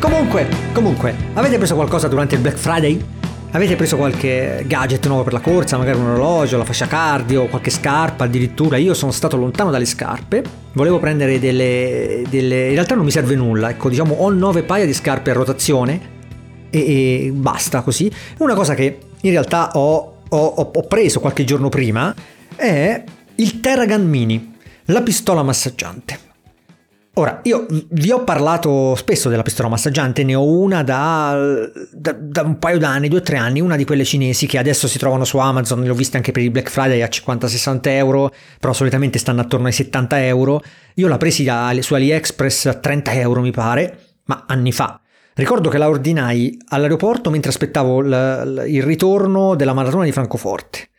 Comunque, 0.00 0.46
comunque, 0.72 1.12
avete 1.34 1.56
preso 1.58 1.74
qualcosa 1.74 2.06
durante 2.06 2.36
il 2.36 2.40
Black 2.40 2.56
Friday? 2.56 3.04
Avete 3.50 3.74
preso 3.74 3.96
qualche 3.96 4.62
gadget 4.64 5.04
nuovo 5.08 5.24
per 5.24 5.32
la 5.32 5.40
corsa, 5.40 5.76
magari 5.76 5.98
un 5.98 6.06
orologio, 6.06 6.56
la 6.56 6.64
fascia 6.64 6.86
cardio, 6.86 7.46
qualche 7.46 7.70
scarpa 7.70 8.24
addirittura? 8.24 8.76
Io 8.76 8.94
sono 8.94 9.10
stato 9.10 9.36
lontano 9.36 9.72
dalle 9.72 9.86
scarpe, 9.86 10.44
volevo 10.74 11.00
prendere 11.00 11.40
delle, 11.40 12.22
delle... 12.28 12.68
in 12.68 12.74
realtà 12.74 12.94
non 12.94 13.04
mi 13.04 13.10
serve 13.10 13.34
nulla, 13.34 13.70
ecco 13.70 13.88
diciamo 13.88 14.14
ho 14.14 14.30
9 14.30 14.62
paia 14.62 14.86
di 14.86 14.92
scarpe 14.92 15.30
a 15.30 15.34
rotazione 15.34 16.00
e, 16.70 16.78
e 16.78 17.30
basta 17.32 17.82
così. 17.82 18.08
Una 18.38 18.54
cosa 18.54 18.74
che 18.74 18.98
in 19.20 19.30
realtà 19.30 19.72
ho, 19.72 20.18
ho, 20.28 20.36
ho 20.36 20.82
preso 20.82 21.18
qualche 21.18 21.42
giorno 21.42 21.70
prima 21.70 22.14
è 22.54 23.02
il 23.34 23.60
Terragun 23.60 24.08
Mini, 24.08 24.54
la 24.84 25.02
pistola 25.02 25.42
massaggiante. 25.42 26.27
Ora, 27.18 27.40
io 27.42 27.66
vi 27.88 28.12
ho 28.12 28.22
parlato 28.22 28.94
spesso 28.94 29.28
della 29.28 29.42
pistola 29.42 29.68
massaggiante, 29.68 30.22
ne 30.22 30.36
ho 30.36 30.44
una 30.44 30.84
da, 30.84 31.36
da, 31.90 32.12
da 32.12 32.42
un 32.42 32.60
paio 32.60 32.78
d'anni, 32.78 33.08
due 33.08 33.18
o 33.18 33.22
tre 33.22 33.36
anni, 33.36 33.60
una 33.60 33.74
di 33.74 33.84
quelle 33.84 34.04
cinesi 34.04 34.46
che 34.46 34.56
adesso 34.56 34.86
si 34.86 34.98
trovano 34.98 35.24
su 35.24 35.36
Amazon, 35.38 35.82
le 35.82 35.90
ho 35.90 35.94
viste 35.94 36.16
anche 36.16 36.30
per 36.30 36.44
il 36.44 36.52
Black 36.52 36.70
Friday 36.70 37.02
a 37.02 37.08
50-60 37.08 37.80
euro, 37.88 38.32
però 38.60 38.72
solitamente 38.72 39.18
stanno 39.18 39.40
attorno 39.40 39.66
ai 39.66 39.72
70 39.72 40.26
euro. 40.26 40.62
Io 40.94 41.08
l'ho 41.08 41.16
presi 41.16 41.44
su 41.80 41.94
AliExpress 41.94 42.66
a 42.66 42.74
30 42.74 43.12
euro 43.14 43.40
mi 43.40 43.50
pare, 43.50 43.98
ma 44.26 44.44
anni 44.46 44.70
fa. 44.70 45.00
Ricordo 45.34 45.70
che 45.70 45.78
la 45.78 45.88
ordinai 45.88 46.56
all'aeroporto 46.68 47.30
mentre 47.30 47.50
aspettavo 47.50 48.00
l, 48.00 48.10
l, 48.10 48.64
il 48.68 48.82
ritorno 48.84 49.56
della 49.56 49.74
maratona 49.74 50.04
di 50.04 50.12
Francoforte. 50.12 50.90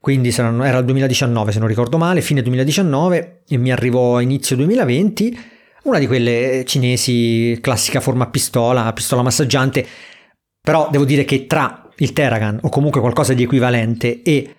Quindi 0.00 0.34
era 0.36 0.78
il 0.78 0.84
2019 0.84 1.52
se 1.52 1.60
non 1.60 1.68
ricordo 1.68 1.96
male, 1.96 2.22
fine 2.22 2.42
2019 2.42 3.42
e 3.46 3.56
mi 3.56 3.70
arrivò 3.70 4.16
a 4.16 4.22
inizio 4.22 4.56
2020 4.56 5.58
una 5.84 5.98
di 5.98 6.06
quelle 6.06 6.64
cinesi, 6.66 7.58
classica 7.60 8.00
forma 8.00 8.28
pistola, 8.28 8.92
pistola 8.92 9.22
massaggiante, 9.22 9.86
però 10.60 10.88
devo 10.90 11.04
dire 11.04 11.24
che 11.24 11.46
tra 11.46 11.88
il 11.96 12.12
Terragan 12.12 12.58
o 12.62 12.68
comunque 12.68 13.00
qualcosa 13.00 13.34
di 13.34 13.42
equivalente 13.42 14.22
e, 14.22 14.54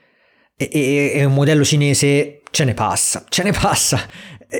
e, 0.56 1.12
e 1.16 1.26
un 1.26 1.34
modello 1.34 1.64
cinese 1.64 2.42
ce 2.50 2.64
ne 2.66 2.74
passa, 2.74 3.26
ce 3.30 3.44
ne 3.44 3.52
passa. 3.52 4.00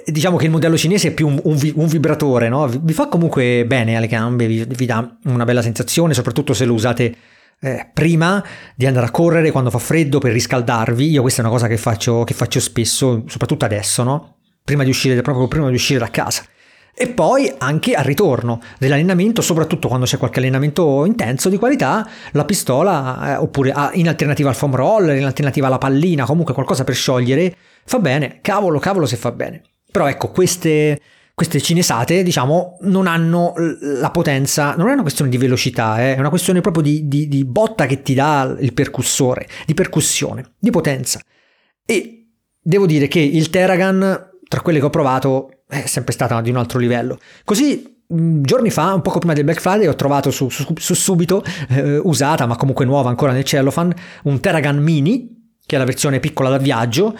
Diciamo 0.06 0.38
che 0.38 0.46
il 0.46 0.52
modello 0.52 0.78
cinese 0.78 1.10
è 1.10 1.14
più 1.14 1.28
un, 1.28 1.40
un, 1.44 1.72
un 1.76 1.88
vibratore, 1.88 2.48
no? 2.48 2.68
vi 2.68 2.94
fa 2.94 3.08
comunque 3.08 3.66
bene 3.66 3.98
alle 3.98 4.08
gambe, 4.08 4.48
vi, 4.48 4.64
vi 4.66 4.86
dà 4.86 5.18
una 5.26 5.44
bella 5.44 5.62
sensazione, 5.62 6.14
soprattutto 6.14 6.54
se 6.54 6.64
lo 6.64 6.74
usate 6.74 7.16
eh, 7.60 7.90
prima 7.94 8.44
di 8.76 8.86
andare 8.86 9.06
a 9.06 9.12
correre 9.12 9.52
quando 9.52 9.70
fa 9.70 9.80
freddo 9.80 10.20
per 10.20 10.32
riscaldarvi. 10.32 11.10
Io 11.10 11.22
questa 11.22 11.42
è 11.42 11.44
una 11.44 11.54
cosa 11.54 11.68
che 11.68 11.78
faccio, 11.78 12.24
che 12.24 12.34
faccio 12.34 12.60
spesso, 12.60 13.24
soprattutto 13.28 13.66
adesso, 13.66 14.04
no? 14.04 14.38
Prima 14.72 14.86
di 14.86 14.90
uscire, 14.92 15.22
proprio 15.22 15.50
prima 15.50 15.68
di 15.68 15.76
uscire 15.76 16.00
da 16.00 16.10
casa. 16.10 16.46
E 16.96 17.10
poi 17.10 17.54
anche 17.58 17.94
al 17.94 18.06
ritorno 18.06 18.62
dell'allenamento, 18.80 19.42
soprattutto 19.42 19.90
quando 19.90 20.06
c'è 20.06 20.18
qualche 20.18 20.40
allenamento 20.40 21.04
intenso 21.04 21.50
di 21.50 21.58
qualità, 21.58 22.08
la 22.32 22.46
pistola, 22.46 23.34
eh, 23.34 23.36
oppure 23.36 23.74
ah, 23.74 23.92
in 23.96 24.08
alternativa 24.08 24.48
al 24.48 24.56
foam 24.56 24.74
roller, 24.74 25.18
in 25.18 25.26
alternativa 25.26 25.68
alla 25.68 25.78
pallina, 25.78 26.24
comunque 26.24 26.54
qualcosa 26.54 26.86
per 26.86 26.96
sciogliere, 26.96 27.54
fa 27.84 28.00
bene, 28.00 28.40
cavolo, 28.40 28.80
cavolo 28.80 29.06
se 29.06 29.18
fa 29.18 29.34
bene. 29.34 29.62
Però 29.92 30.08
ecco, 30.08 30.32
queste, 30.32 31.02
queste 31.34 31.60
cinesate, 31.60 32.24
diciamo, 32.24 32.78
non 32.84 33.08
hanno 33.08 33.54
la 33.58 34.10
potenza, 34.12 34.74
non 34.78 34.88
è 34.88 34.94
una 34.94 35.02
questione 35.02 35.30
di 35.30 35.38
velocità, 35.38 36.00
eh, 36.02 36.16
è 36.16 36.20
una 36.20 36.30
questione 36.30 36.62
proprio 36.62 36.82
di, 36.82 37.10
di, 37.10 37.28
di 37.28 37.44
botta 37.44 37.88
che 37.88 38.04
ti 38.04 38.14
dà 38.14 38.56
il 38.58 38.72
percussore, 38.72 39.50
di 39.66 39.74
percussione, 39.74 40.54
di 40.58 40.70
potenza. 40.70 41.20
E 41.86 42.28
devo 42.62 42.86
dire 42.86 43.10
che 43.10 43.20
il 43.20 43.50
Terragan, 43.50 44.30
tra 44.52 44.60
quelle 44.60 44.80
che 44.80 44.86
ho 44.86 44.90
provato, 44.90 45.62
è 45.66 45.86
sempre 45.86 46.12
stata 46.12 46.42
di 46.42 46.50
un 46.50 46.58
altro 46.58 46.78
livello. 46.78 47.18
Così 47.46 48.04
mm, 48.14 48.44
giorni 48.44 48.70
fa, 48.70 48.94
un 48.94 49.02
poco 49.02 49.20
prima 49.20 49.34
del 49.34 49.46
Black 49.46 49.62
Friday, 49.62 49.88
ho 49.88 49.96
trovato 49.96 50.30
su, 50.30 50.50
su, 50.50 50.74
su 50.76 50.94
subito, 50.94 51.42
eh, 51.70 51.98
usata 52.04 52.46
ma 52.46 52.58
comunque 52.58 52.84
nuova 52.84 53.08
ancora 53.08 53.32
nel 53.32 53.46
cellophane, 53.46 53.96
un 54.24 54.42
Terragun 54.42 54.76
Mini, 54.76 55.56
che 55.66 55.78
è 55.78 55.80
la 55.80 55.86
versione 55.86 56.20
piccola 56.20 56.50
da 56.50 56.58
viaggio, 56.58 57.18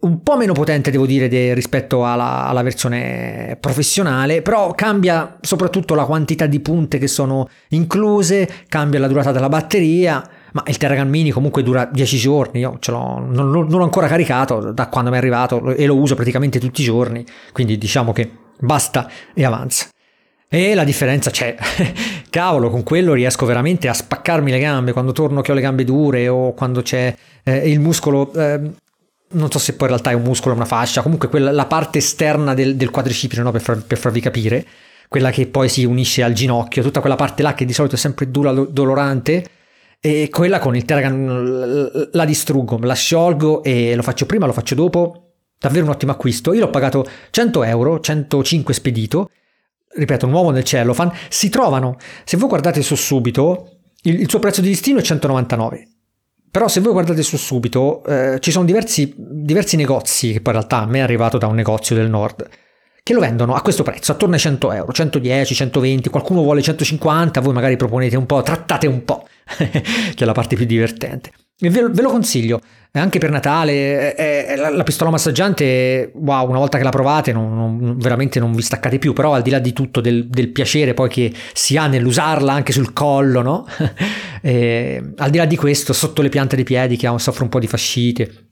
un 0.00 0.22
po' 0.22 0.38
meno 0.38 0.54
potente 0.54 0.90
devo 0.90 1.04
dire 1.04 1.28
de, 1.28 1.52
rispetto 1.52 2.06
alla, 2.06 2.46
alla, 2.46 2.62
versione 2.62 3.58
professionale, 3.60 4.40
però 4.40 4.72
cambia 4.72 5.36
soprattutto 5.42 5.94
la 5.94 6.06
quantità 6.06 6.46
di 6.46 6.60
punte 6.60 6.96
che 6.96 7.08
sono 7.08 7.46
incluse, 7.68 8.48
cambia 8.68 9.00
la 9.00 9.06
durata 9.06 9.32
della 9.32 9.50
batteria, 9.50 10.26
ma 10.52 10.62
il 10.66 10.76
Terragun 10.76 11.08
Mini 11.08 11.30
comunque 11.30 11.62
dura 11.62 11.88
10 11.90 12.16
giorni, 12.16 12.60
io 12.60 12.78
l'ho, 12.84 13.18
non, 13.18 13.50
non, 13.50 13.66
l'ho 13.68 13.82
ancora 13.82 14.06
caricato 14.06 14.72
da 14.72 14.88
quando 14.88 15.10
mi 15.10 15.16
è 15.16 15.18
arrivato 15.18 15.74
e 15.74 15.86
lo 15.86 15.96
uso 15.96 16.14
praticamente 16.14 16.58
tutti 16.58 16.80
i 16.82 16.84
giorni, 16.84 17.24
quindi 17.52 17.78
diciamo 17.78 18.12
che 18.12 18.30
basta 18.58 19.08
e 19.34 19.44
avanza. 19.44 19.88
E 20.52 20.74
la 20.74 20.82
differenza 20.82 21.30
c'è. 21.30 21.54
Cavolo, 22.28 22.70
con 22.70 22.82
quello 22.82 23.12
riesco 23.12 23.46
veramente 23.46 23.88
a 23.88 23.92
spaccarmi 23.92 24.50
le 24.50 24.58
gambe 24.58 24.92
quando 24.92 25.12
torno 25.12 25.42
che 25.42 25.52
ho 25.52 25.54
le 25.54 25.60
gambe 25.60 25.84
dure 25.84 26.26
o 26.26 26.54
quando 26.54 26.82
c'è 26.82 27.14
eh, 27.44 27.70
il 27.70 27.78
muscolo. 27.78 28.32
Eh, 28.32 28.60
non 29.32 29.48
so 29.48 29.60
se 29.60 29.74
poi 29.74 29.86
in 29.86 29.94
realtà 29.94 30.10
è 30.10 30.14
un 30.14 30.22
muscolo 30.22 30.54
o 30.54 30.56
una 30.56 30.66
fascia, 30.66 31.02
comunque 31.02 31.28
quella, 31.28 31.52
la 31.52 31.66
parte 31.66 31.98
esterna 31.98 32.52
del, 32.52 32.74
del 32.74 32.90
quadricipite, 32.90 33.40
no? 33.42 33.52
per, 33.52 33.60
far, 33.60 33.80
per, 33.84 33.96
farvi 33.96 34.18
capire, 34.18 34.66
quella 35.06 35.30
che 35.30 35.46
poi 35.46 35.68
si 35.68 35.84
unisce 35.84 36.24
al 36.24 36.32
ginocchio, 36.32 36.82
tutta 36.82 36.98
quella 36.98 37.14
parte 37.14 37.44
là 37.44 37.54
che 37.54 37.64
di 37.64 37.72
solito 37.72 37.94
è 37.94 37.98
sempre 37.98 38.28
dura, 38.28 38.50
dolorante 38.50 39.44
e 40.00 40.28
quella 40.30 40.58
con 40.58 40.74
il 40.74 40.84
Terragan 40.86 42.08
la 42.12 42.24
distruggo, 42.24 42.78
la 42.78 42.94
sciolgo 42.94 43.62
e 43.62 43.94
lo 43.94 44.02
faccio 44.02 44.24
prima, 44.24 44.46
lo 44.46 44.52
faccio 44.52 44.74
dopo. 44.74 45.32
Davvero 45.58 45.84
un 45.84 45.90
ottimo 45.90 46.12
acquisto. 46.12 46.54
Io 46.54 46.60
l'ho 46.60 46.70
pagato 46.70 47.04
100 47.30 47.64
euro, 47.64 48.00
105 48.00 48.72
spedito. 48.72 49.30
Ripeto, 49.92 50.26
nuovo 50.26 50.50
nel 50.50 50.64
cellophane. 50.64 51.12
Si 51.28 51.50
trovano, 51.50 51.98
se 52.24 52.38
voi 52.38 52.48
guardate 52.48 52.80
su 52.80 52.94
subito, 52.94 53.80
il, 54.04 54.20
il 54.20 54.30
suo 54.30 54.38
prezzo 54.38 54.62
di 54.62 54.68
listino 54.68 55.00
è 55.00 55.02
199. 55.02 55.88
Però 56.50 56.66
se 56.66 56.80
voi 56.80 56.92
guardate 56.92 57.22
su 57.22 57.36
subito, 57.36 58.02
eh, 58.04 58.38
ci 58.40 58.50
sono 58.50 58.64
diversi, 58.64 59.14
diversi 59.16 59.76
negozi, 59.76 60.32
che 60.32 60.40
poi 60.40 60.54
in 60.54 60.58
realtà 60.60 60.78
a 60.78 60.86
me 60.86 60.98
è 60.98 61.02
arrivato 61.02 61.36
da 61.36 61.46
un 61.46 61.54
negozio 61.54 61.94
del 61.94 62.08
nord, 62.08 62.48
che 63.02 63.12
lo 63.12 63.20
vendono 63.20 63.54
a 63.54 63.62
questo 63.62 63.82
prezzo, 63.82 64.12
attorno 64.12 64.34
ai 64.34 64.40
100 64.40 64.72
euro, 64.72 64.92
110, 64.92 65.54
120, 65.54 66.08
qualcuno 66.08 66.42
vuole 66.42 66.62
150, 66.62 67.40
voi 67.40 67.52
magari 67.52 67.76
proponete 67.76 68.16
un 68.16 68.26
po', 68.26 68.42
trattate 68.42 68.86
un 68.86 69.04
po', 69.04 69.26
che 69.56 70.14
è 70.16 70.24
la 70.24 70.32
parte 70.32 70.56
più 70.56 70.66
divertente. 70.66 71.32
E 71.62 71.68
ve, 71.68 71.88
ve 71.90 72.00
lo 72.00 72.10
consiglio, 72.10 72.60
anche 72.92 73.18
per 73.18 73.30
Natale, 73.30 74.14
eh, 74.16 74.56
la, 74.56 74.70
la, 74.70 74.82
pistola 74.82 75.10
massaggiante, 75.10 76.10
wow, 76.14 76.48
una 76.48 76.58
volta 76.58 76.78
che 76.78 76.84
la 76.84 76.90
provate 76.90 77.32
non, 77.32 77.54
non, 77.54 77.98
veramente 77.98 78.40
non 78.40 78.52
vi 78.52 78.62
staccate 78.62 78.98
più, 78.98 79.12
però 79.12 79.34
al 79.34 79.42
di 79.42 79.50
là 79.50 79.58
di 79.58 79.74
tutto 79.74 80.00
del, 80.00 80.26
del 80.26 80.48
piacere 80.48 80.94
poi 80.94 81.10
che 81.10 81.32
si 81.52 81.76
ha 81.76 81.86
nell'usarla 81.86 82.50
anche 82.50 82.72
sul 82.72 82.94
collo, 82.94 83.42
no? 83.42 83.66
e, 84.40 85.12
al 85.18 85.30
di 85.30 85.36
là 85.36 85.44
di 85.44 85.56
questo, 85.56 85.92
sotto 85.92 86.22
le 86.22 86.30
piante 86.30 86.56
dei 86.56 86.64
piedi 86.64 86.96
che 86.96 87.12
soffre 87.18 87.42
un 87.42 87.50
po' 87.50 87.58
di 87.58 87.66
fascite, 87.66 88.48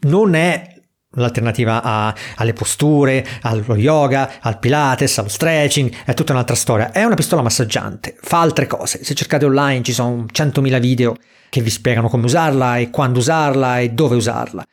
non 0.00 0.34
è 0.34 0.77
l'alternativa 1.12 1.82
a, 1.82 2.14
alle 2.36 2.52
posture, 2.52 3.26
allo 3.42 3.76
yoga, 3.76 4.40
al 4.40 4.58
pilates, 4.58 5.18
allo 5.18 5.28
stretching, 5.28 5.92
è 6.04 6.14
tutta 6.14 6.32
un'altra 6.32 6.54
storia. 6.54 6.92
È 6.92 7.04
una 7.04 7.14
pistola 7.14 7.42
massaggiante, 7.42 8.16
fa 8.20 8.40
altre 8.40 8.66
cose. 8.66 9.02
Se 9.04 9.14
cercate 9.14 9.44
online 9.44 9.82
ci 9.82 9.92
sono 9.92 10.26
100.000 10.30 10.80
video 10.80 11.16
che 11.48 11.62
vi 11.62 11.70
spiegano 11.70 12.08
come 12.08 12.24
usarla 12.24 12.78
e 12.78 12.90
quando 12.90 13.18
usarla 13.18 13.78
e 13.78 13.90
dove 13.90 14.16
usarla. 14.16 14.64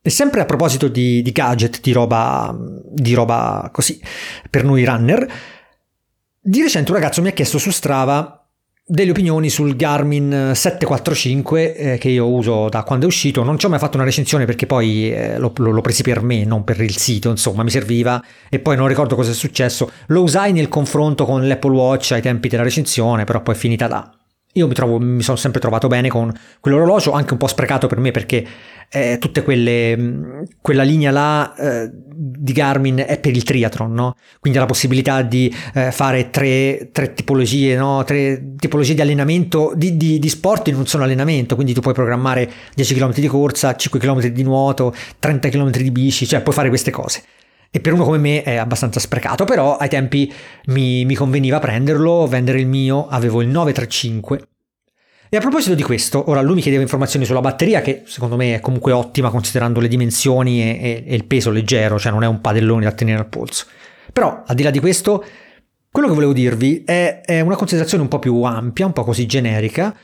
E 0.00 0.10
sempre 0.10 0.40
a 0.40 0.44
proposito 0.44 0.88
di, 0.88 1.20
di 1.20 1.32
gadget, 1.32 1.80
di 1.80 1.92
roba, 1.92 2.56
di 2.84 3.12
roba 3.12 3.68
così, 3.72 4.00
per 4.48 4.62
noi 4.62 4.84
runner, 4.84 5.26
di 6.40 6.62
recente 6.62 6.92
un 6.92 6.96
ragazzo 6.96 7.20
mi 7.22 7.28
ha 7.28 7.32
chiesto 7.32 7.58
su 7.58 7.70
Strava 7.70 8.35
delle 8.88 9.10
opinioni 9.10 9.50
sul 9.50 9.74
Garmin 9.74 10.52
745 10.54 11.74
eh, 11.74 11.98
che 11.98 12.08
io 12.08 12.28
uso 12.28 12.68
da 12.68 12.84
quando 12.84 13.04
è 13.04 13.08
uscito. 13.08 13.42
Non 13.42 13.58
ci 13.58 13.66
ho 13.66 13.68
mai 13.68 13.80
fatto 13.80 13.96
una 13.96 14.06
recensione 14.06 14.44
perché 14.44 14.66
poi 14.66 15.12
eh, 15.12 15.38
l'ho, 15.38 15.52
l'ho, 15.56 15.80
presi 15.80 16.02
per 16.02 16.22
me, 16.22 16.44
non 16.44 16.62
per 16.62 16.80
il 16.80 16.96
sito, 16.96 17.28
insomma, 17.28 17.64
mi 17.64 17.70
serviva 17.70 18.22
e 18.48 18.60
poi 18.60 18.76
non 18.76 18.86
ricordo 18.86 19.16
cosa 19.16 19.32
è 19.32 19.34
successo. 19.34 19.90
Lo 20.06 20.22
usai 20.22 20.52
nel 20.52 20.68
confronto 20.68 21.24
con 21.24 21.48
l'Apple 21.48 21.74
Watch 21.74 22.12
ai 22.12 22.22
tempi 22.22 22.48
della 22.48 22.62
recensione, 22.62 23.24
però 23.24 23.42
poi 23.42 23.54
è 23.54 23.58
finita 23.58 23.88
là. 23.88 24.08
Io 24.52 24.68
mi, 24.68 24.74
trovo, 24.74 24.98
mi 24.98 25.22
sono 25.22 25.36
sempre 25.36 25.60
trovato 25.60 25.88
bene 25.88 26.08
con 26.08 26.32
quell'orologio, 26.60 27.10
anche 27.10 27.32
un 27.32 27.38
po' 27.38 27.46
sprecato 27.46 27.88
per 27.88 27.98
me 27.98 28.10
perché 28.10 28.46
eh, 28.88 29.18
tutte 29.18 29.42
quelle, 29.42 30.46
quella 30.60 30.82
linea 30.82 31.10
là 31.10 31.54
eh, 31.54 31.90
di 31.92 32.52
Garmin 32.52 33.04
è 33.06 33.18
per 33.18 33.34
il 33.34 33.42
triathlon, 33.42 33.92
no? 33.92 34.14
Quindi 34.40 34.58
la 34.58 34.66
possibilità 34.66 35.22
di 35.22 35.54
eh, 35.74 35.92
fare 35.92 36.30
tre, 36.30 36.90
tre 36.92 37.12
tipologie, 37.12 37.76
no? 37.76 38.04
Tre 38.04 38.54
tipologie 38.56 38.94
di 38.94 39.00
allenamento, 39.00 39.72
di, 39.76 39.96
di, 39.96 40.18
di 40.18 40.28
sport 40.28 40.68
in 40.68 40.76
un 40.76 40.86
solo 40.86 41.04
allenamento, 41.04 41.54
quindi 41.54 41.72
tu 41.72 41.80
puoi 41.80 41.94
programmare 41.94 42.50
10 42.74 42.94
km 42.94 43.12
di 43.14 43.26
corsa, 43.26 43.74
5 43.74 44.00
km 44.00 44.26
di 44.26 44.42
nuoto, 44.42 44.94
30 45.18 45.48
km 45.48 45.70
di 45.70 45.90
bici, 45.90 46.26
cioè 46.26 46.40
puoi 46.42 46.54
fare 46.54 46.68
queste 46.68 46.90
cose. 46.90 47.22
E 47.70 47.80
per 47.80 47.92
uno 47.92 48.04
come 48.04 48.18
me 48.18 48.42
è 48.42 48.56
abbastanza 48.56 49.00
sprecato, 49.00 49.44
però 49.44 49.76
ai 49.76 49.88
tempi 49.88 50.32
mi, 50.66 51.04
mi 51.04 51.14
conveniva 51.14 51.58
prenderlo, 51.58 52.26
vendere 52.26 52.60
il 52.60 52.66
mio, 52.66 53.06
avevo 53.08 53.42
il 53.42 53.48
935 53.48 54.48
e 55.28 55.36
a 55.36 55.40
proposito 55.40 55.74
di 55.74 55.82
questo, 55.82 56.30
ora 56.30 56.40
lui 56.40 56.54
mi 56.54 56.60
chiedeva 56.60 56.82
informazioni 56.82 57.24
sulla 57.24 57.40
batteria, 57.40 57.80
che 57.80 58.02
secondo 58.06 58.36
me 58.36 58.54
è 58.54 58.60
comunque 58.60 58.92
ottima 58.92 59.30
considerando 59.30 59.80
le 59.80 59.88
dimensioni 59.88 60.62
e, 60.62 60.66
e, 60.80 61.04
e 61.06 61.14
il 61.14 61.24
peso 61.24 61.50
leggero, 61.50 61.98
cioè 61.98 62.12
non 62.12 62.22
è 62.22 62.26
un 62.26 62.40
padellone 62.40 62.84
da 62.84 62.92
tenere 62.92 63.18
al 63.18 63.26
polso. 63.28 63.66
Però, 64.12 64.42
al 64.46 64.54
di 64.54 64.62
là 64.62 64.70
di 64.70 64.78
questo, 64.78 65.24
quello 65.90 66.08
che 66.08 66.14
volevo 66.14 66.32
dirvi 66.32 66.84
è, 66.84 67.22
è 67.24 67.40
una 67.40 67.56
considerazione 67.56 68.02
un 68.02 68.08
po' 68.08 68.18
più 68.18 68.42
ampia, 68.42 68.86
un 68.86 68.92
po' 68.92 69.04
così 69.04 69.26
generica. 69.26 69.94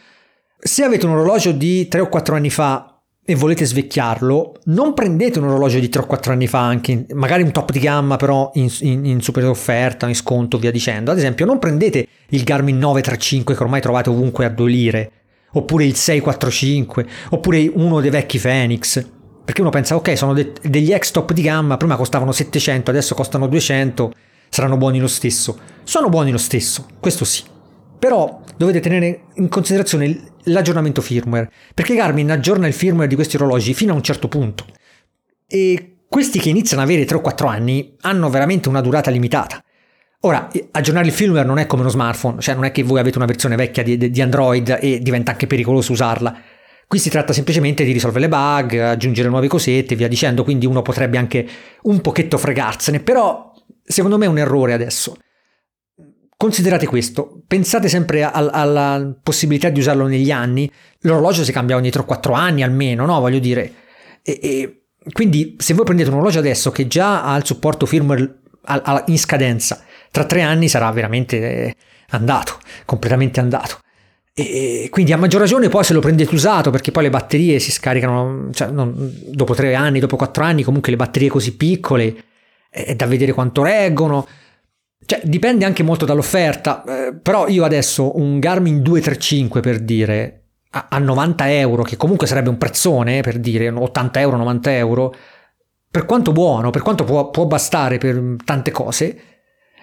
Se 0.59 0.83
avete 0.83 1.07
un 1.07 1.13
orologio 1.13 1.53
di 1.53 1.87
3 1.87 2.01
o 2.01 2.09
4 2.09 2.35
anni 2.35 2.51
fa 2.51 2.92
e 3.25 3.37
volete 3.37 3.65
svecchiarlo, 3.65 4.55
non 4.65 4.95
prendete 4.95 5.39
un 5.39 5.45
orologio 5.45 5.79
di 5.79 5.89
3 5.89 6.03
o 6.03 6.07
4 6.07 6.33
anni 6.33 6.49
fa, 6.49 6.61
anche 6.61 7.07
magari 7.13 7.43
un 7.43 7.53
top 7.53 7.71
di 7.71 7.79
gamma, 7.79 8.17
però 8.17 8.51
in, 8.55 8.69
in, 8.81 9.05
in 9.05 9.21
super 9.21 9.45
offerta, 9.45 10.09
in 10.09 10.17
sconto, 10.17 10.59
via 10.59 10.73
dicendo. 10.73 11.13
Ad 11.13 11.19
esempio, 11.19 11.47
non 11.47 11.61
prendete 11.61 12.07
il 12.31 12.43
Garmin 12.43 12.79
935 12.79 13.55
che 13.55 13.63
ormai 13.63 13.81
trovate 13.81 14.11
ovunque 14.11 14.45
a 14.45 14.49
2 14.49 14.71
lire, 14.71 15.11
oppure 15.53 15.85
il 15.85 15.95
645, 15.95 17.07
oppure 17.31 17.71
uno 17.73 18.01
dei 18.01 18.11
vecchi 18.11 18.41
Phoenix. 18.41 19.07
Perché 19.45 19.61
uno 19.61 19.71
pensa, 19.71 19.95
ok, 19.95 20.17
sono 20.17 20.33
de- 20.35 20.53
degli 20.61 20.93
ex 20.93 21.13
top 21.13 21.33
di 21.33 21.43
gamma, 21.43 21.77
prima 21.77 21.97
costavano 21.97 22.33
700, 22.33 22.91
adesso 22.91 23.15
costano 23.15 23.47
200, 23.47 24.13
saranno 24.49 24.77
buoni 24.77 24.99
lo 24.99 25.09
stesso. 25.09 25.59
Sono 25.85 26.09
buoni 26.09 26.33
lo 26.33 26.39
stesso, 26.39 26.87
questo 26.99 27.25
sì. 27.25 27.43
Però 28.01 28.41
dovete 28.57 28.81
tenere 28.81 29.27
in 29.35 29.49
considerazione 29.49 30.32
l'aggiornamento 30.45 31.01
firmware, 31.01 31.51
perché 31.75 31.95
Garmin 31.95 32.31
aggiorna 32.31 32.67
il 32.67 32.73
firmware 32.73 33.09
di 33.09 33.15
questi 33.15 33.37
orologi 33.37 33.75
fino 33.75 33.93
a 33.93 33.97
un 33.97 34.03
certo 34.03 34.29
punto. 34.29 34.65
E 35.47 35.97
questi 36.09 36.39
che 36.39 36.49
iniziano 36.49 36.83
ad 36.83 36.89
avere 36.89 37.05
3 37.05 37.17
o 37.17 37.21
4 37.21 37.47
anni 37.47 37.97
hanno 38.03 38.29
veramente 38.31 38.69
una 38.69 38.81
durata 38.81 39.11
limitata. 39.11 39.63
Ora, 40.25 40.49
aggiornare 40.71 41.07
il 41.07 41.13
firmware 41.13 41.47
non 41.47 41.59
è 41.59 41.67
come 41.67 41.83
uno 41.83 41.91
smartphone, 41.91 42.41
cioè 42.41 42.55
non 42.55 42.65
è 42.65 42.71
che 42.71 42.83
voi 42.83 43.01
avete 43.01 43.17
una 43.17 43.27
versione 43.27 43.57
vecchia 43.57 43.83
di, 43.83 44.11
di 44.11 44.21
Android 44.21 44.79
e 44.81 45.01
diventa 45.01 45.33
anche 45.33 45.47
pericoloso 45.47 45.93
usarla. 45.93 46.39
Qui 46.87 46.99
si 46.99 47.11
tratta 47.11 47.33
semplicemente 47.33 47.85
di 47.85 47.93
risolvere 47.93 48.29
le 48.29 48.29
bug, 48.29 48.79
aggiungere 48.79 49.29
nuove 49.29 49.49
cosette 49.49 49.95
e 49.95 49.97
via 49.97 50.09
dicendo, 50.09 50.45
quindi 50.45 50.67
uno 50.67 50.83
potrebbe 50.83 51.19
anche 51.19 51.49
un 51.83 52.01
pochetto 52.01 52.39
fregarsene, 52.39 53.01
però 53.01 53.51
secondo 53.83 54.19
me 54.19 54.27
è 54.27 54.29
un 54.29 54.39
errore 54.39 54.75
adesso. 54.75 55.17
Considerate 56.43 56.89
questo, 56.89 57.41
pensate 57.47 57.87
sempre 57.87 58.25
al, 58.25 58.51
alla 58.53 59.15
possibilità 59.23 59.69
di 59.69 59.79
usarlo 59.79 60.09
negli 60.09 60.33
anni, 60.33 60.69
l'orologio 61.03 61.45
si 61.45 61.53
cambia 61.53 61.77
ogni 61.77 61.89
3-4 61.89 62.35
anni 62.35 62.65
almeno, 62.65 63.07
no? 63.07 63.21
Voglio 63.21 63.39
dire. 63.39 63.73
E, 64.25 64.41
e, 64.43 64.83
quindi 65.13 65.55
se 65.61 65.73
voi 65.73 65.85
prendete 65.85 66.09
un 66.09 66.17
orologio 66.17 66.41
adesso 66.41 66.73
che 66.73 66.89
già 66.89 67.23
ha 67.23 67.37
il 67.37 67.47
supporto 67.47 67.87
firmware 67.87 68.41
in 69.07 69.19
scadenza, 69.21 69.85
tra 70.11 70.25
tre 70.25 70.43
anni 70.43 70.67
sarà 70.67 70.91
veramente 70.91 71.77
andato, 72.09 72.59
completamente 72.87 73.39
andato. 73.39 73.79
E 74.35 74.89
quindi 74.91 75.13
a 75.13 75.19
maggior 75.19 75.43
ragione 75.43 75.69
poi 75.69 75.85
se 75.85 75.93
lo 75.93 76.01
prendete 76.01 76.35
usato 76.35 76.71
perché 76.71 76.91
poi 76.91 77.05
le 77.05 77.11
batterie 77.11 77.61
si 77.61 77.71
scaricano 77.71 78.49
cioè 78.53 78.69
non, 78.69 79.15
dopo 79.29 79.55
tre 79.55 79.77
anni, 79.77 80.01
dopo 80.01 80.17
quattro 80.17 80.43
anni, 80.43 80.65
comunque 80.65 80.91
le 80.91 80.97
batterie 80.97 81.29
così 81.29 81.55
piccole 81.55 82.17
è 82.69 82.97
da 82.97 83.07
vedere 83.07 83.31
quanto 83.31 83.63
reggono. 83.63 84.27
Cioè, 85.05 85.21
dipende 85.25 85.65
anche 85.65 85.83
molto 85.83 86.05
dall'offerta, 86.05 86.85
eh, 86.85 87.15
però 87.15 87.49
io 87.49 87.65
adesso 87.65 88.17
un 88.19 88.39
Garmin 88.39 88.83
235 88.83 89.61
per 89.61 89.81
dire 89.81 90.43
a, 90.71 90.87
a 90.91 90.99
90 90.99 91.53
euro, 91.53 91.83
che 91.83 91.97
comunque 91.97 92.27
sarebbe 92.27 92.49
un 92.49 92.59
prezzone 92.59 93.21
per 93.21 93.39
dire 93.39 93.69
80 93.69 94.21
euro, 94.21 94.37
90 94.37 94.77
euro, 94.77 95.15
per 95.91 96.07
quanto 96.07 96.33
buono, 96.33 96.71
per 96.71 96.83
quanto 96.83 97.05
può, 97.05 97.31
può 97.31 97.47
bastare 97.47 97.99
per 97.99 98.37
tante 98.45 98.71
cose, 98.71 99.21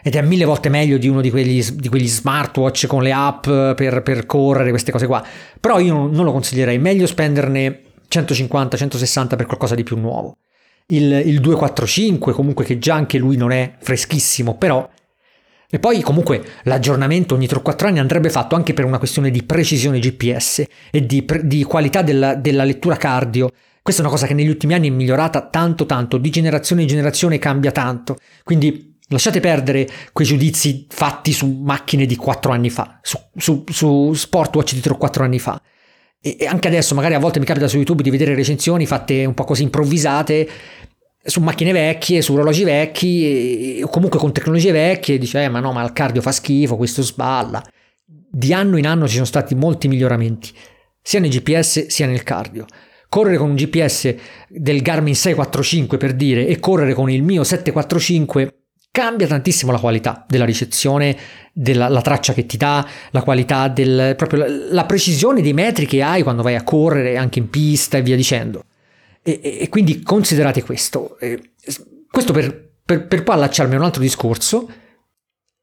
ed 0.02 0.16
è 0.16 0.22
mille 0.22 0.46
volte 0.46 0.70
meglio 0.70 0.98
di 0.98 1.08
uno 1.08 1.22
di 1.22 1.30
quegli, 1.30 1.64
di 1.64 1.90
quegli 1.90 2.08
smartwatch 2.08 2.88
con 2.88 3.04
le 3.04 3.12
app 3.12 3.44
per, 3.44 4.02
per, 4.02 4.26
correre, 4.26 4.70
queste 4.70 4.92
cose 4.92 5.06
qua. 5.06 5.24
Però 5.60 5.80
io 5.80 5.94
non, 5.94 6.12
non 6.12 6.26
lo 6.26 6.32
consiglierei, 6.32 6.80
meglio 6.80 7.06
spenderne 7.06 7.82
150-160 8.10 9.36
per 9.36 9.46
qualcosa 9.46 9.76
di 9.76 9.84
più 9.84 9.98
nuovo. 9.98 10.38
Il, 10.88 11.12
il 11.12 11.40
245 11.40 12.34
comunque 12.34 12.66
che 12.66 12.80
già 12.80 12.96
anche 12.96 13.18
lui 13.18 13.36
non 13.36 13.52
è 13.52 13.76
freschissimo, 13.78 14.56
però 14.56 14.90
e 15.72 15.78
poi 15.78 16.02
comunque 16.02 16.44
l'aggiornamento 16.64 17.36
ogni 17.36 17.46
3-4 17.46 17.86
anni 17.86 18.00
andrebbe 18.00 18.32
fatto 18.32 18.56
anche 18.56 18.74
per 18.74 18.86
una 18.86 18.98
questione 18.98 19.30
di 19.30 19.44
precisione 19.44 20.00
GPS 20.00 20.64
e 20.90 21.06
di, 21.06 21.22
pre- 21.22 21.46
di 21.46 21.64
qualità 21.64 22.02
della, 22.02 22.34
della, 22.34 22.64
lettura 22.64 22.98
cardio. 22.98 23.52
Questa 23.84 24.02
è 24.02 24.06
una 24.06 24.14
cosa 24.14 24.26
che 24.26 24.34
negli 24.34 24.48
ultimi 24.48 24.74
anni 24.74 24.88
è 24.88 24.92
migliorata 24.92 25.48
tanto 25.48 25.86
tanto, 25.86 26.18
di 26.18 26.32
generazione 26.32 26.82
in 26.82 26.88
generazione 26.88 27.38
cambia 27.38 27.72
tanto. 27.72 28.18
Quindi 28.44 28.98
lasciate 29.10 29.40
perdere 29.40 29.88
quei 30.12 30.26
giudizi 30.26 30.88
fatti 30.90 31.32
su 31.34 31.48
macchine 31.64 32.08
di 32.08 32.16
4 32.16 32.52
anni 32.52 32.72
fa, 32.72 33.00
su, 33.04 33.20
su, 33.36 33.64
su 33.68 34.14
Sportwatch 34.14 34.74
di 34.74 34.80
3-4 34.80 35.22
anni 35.22 35.38
fa. 35.38 35.62
E, 36.20 36.36
e 36.40 36.48
anche 36.48 36.68
adesso 36.68 36.96
magari 36.96 37.14
a 37.14 37.20
volte 37.20 37.38
mi 37.38 37.46
capita 37.46 37.68
su 37.68 37.78
YouTube 37.78 38.02
di 38.02 38.10
vedere 38.10 38.34
recensioni 38.34 38.88
fatte 38.88 39.24
un 39.24 39.36
po' 39.36 39.44
così 39.44 39.62
improvvisate 39.62 40.50
su 41.24 41.42
macchine 41.42 41.72
vecchie, 41.72 42.22
su 42.22 42.34
orologi 42.34 42.64
vecchi, 42.64 43.82
o 43.84 43.88
comunque 43.88 44.20
con 44.20 44.32
tecnologie 44.32 44.72
vecchie, 44.72 45.18
dice, 45.18 45.44
eh, 45.44 45.50
ma 45.50 45.60
no, 45.60 45.72
ma 45.74 45.84
il 45.84 45.94
cardio 45.94 46.22
fa 46.22 46.32
schifo, 46.32 46.78
questo 46.78 47.02
sballa. 47.02 47.64
Di 48.06 48.54
anno 48.54 48.78
in 48.78 48.88
anno 48.88 49.08
ci 49.08 49.14
sono 49.14 49.26
stati 49.26 49.56
molti 49.56 49.88
miglioramenti, 49.88 50.52
sia 51.02 51.20
nel 51.20 51.30
GPS 51.30 51.88
sia 51.88 52.08
nel 52.08 52.24
cardio. 52.24 52.66
Correre 53.10 53.38
con 53.38 53.50
un 53.50 53.56
GPS 53.56 54.16
del 54.48 54.82
Garmin 54.82 55.16
645 55.16 55.98
per 55.98 56.14
dire 56.14 56.46
e 56.46 56.60
correre 56.60 56.94
con 56.94 57.10
il 57.10 57.24
mio 57.24 57.44
745 57.44 58.54
cambia 58.92 59.28
tantissimo 59.28 59.72
la 59.72 59.80
qualità 59.80 60.26
della 60.28 60.46
ricezione, 60.46 61.18
della 61.52 62.02
traccia 62.02 62.34
che 62.34 62.46
ti 62.46 62.58
dà, 62.58 62.88
la 63.12 63.24
qualità 63.24 63.68
del 63.68 64.14
proprio 64.16 64.46
la 64.70 64.86
precisione 64.86 65.42
dei 65.42 65.54
metri 65.54 65.86
che 65.86 66.02
hai 66.04 66.22
quando 66.22 66.44
vai 66.44 66.56
a 66.56 66.64
correre 66.64 67.18
anche 67.18 67.40
in 67.40 67.50
pista 67.50 67.98
e 67.98 68.02
via 68.04 68.16
dicendo. 68.16 68.64
E, 69.22 69.58
e 69.62 69.70
quindi 69.70 70.02
considerate 70.02 70.64
questo. 70.64 71.18
questo 72.10 72.34
per, 72.34 72.72
per, 72.84 73.08
per 73.08 73.24
poi 73.24 73.36
allacciarmi 73.36 73.76
a 73.76 73.78
un 73.78 73.84
altro 73.84 74.02
discorso 74.02 74.70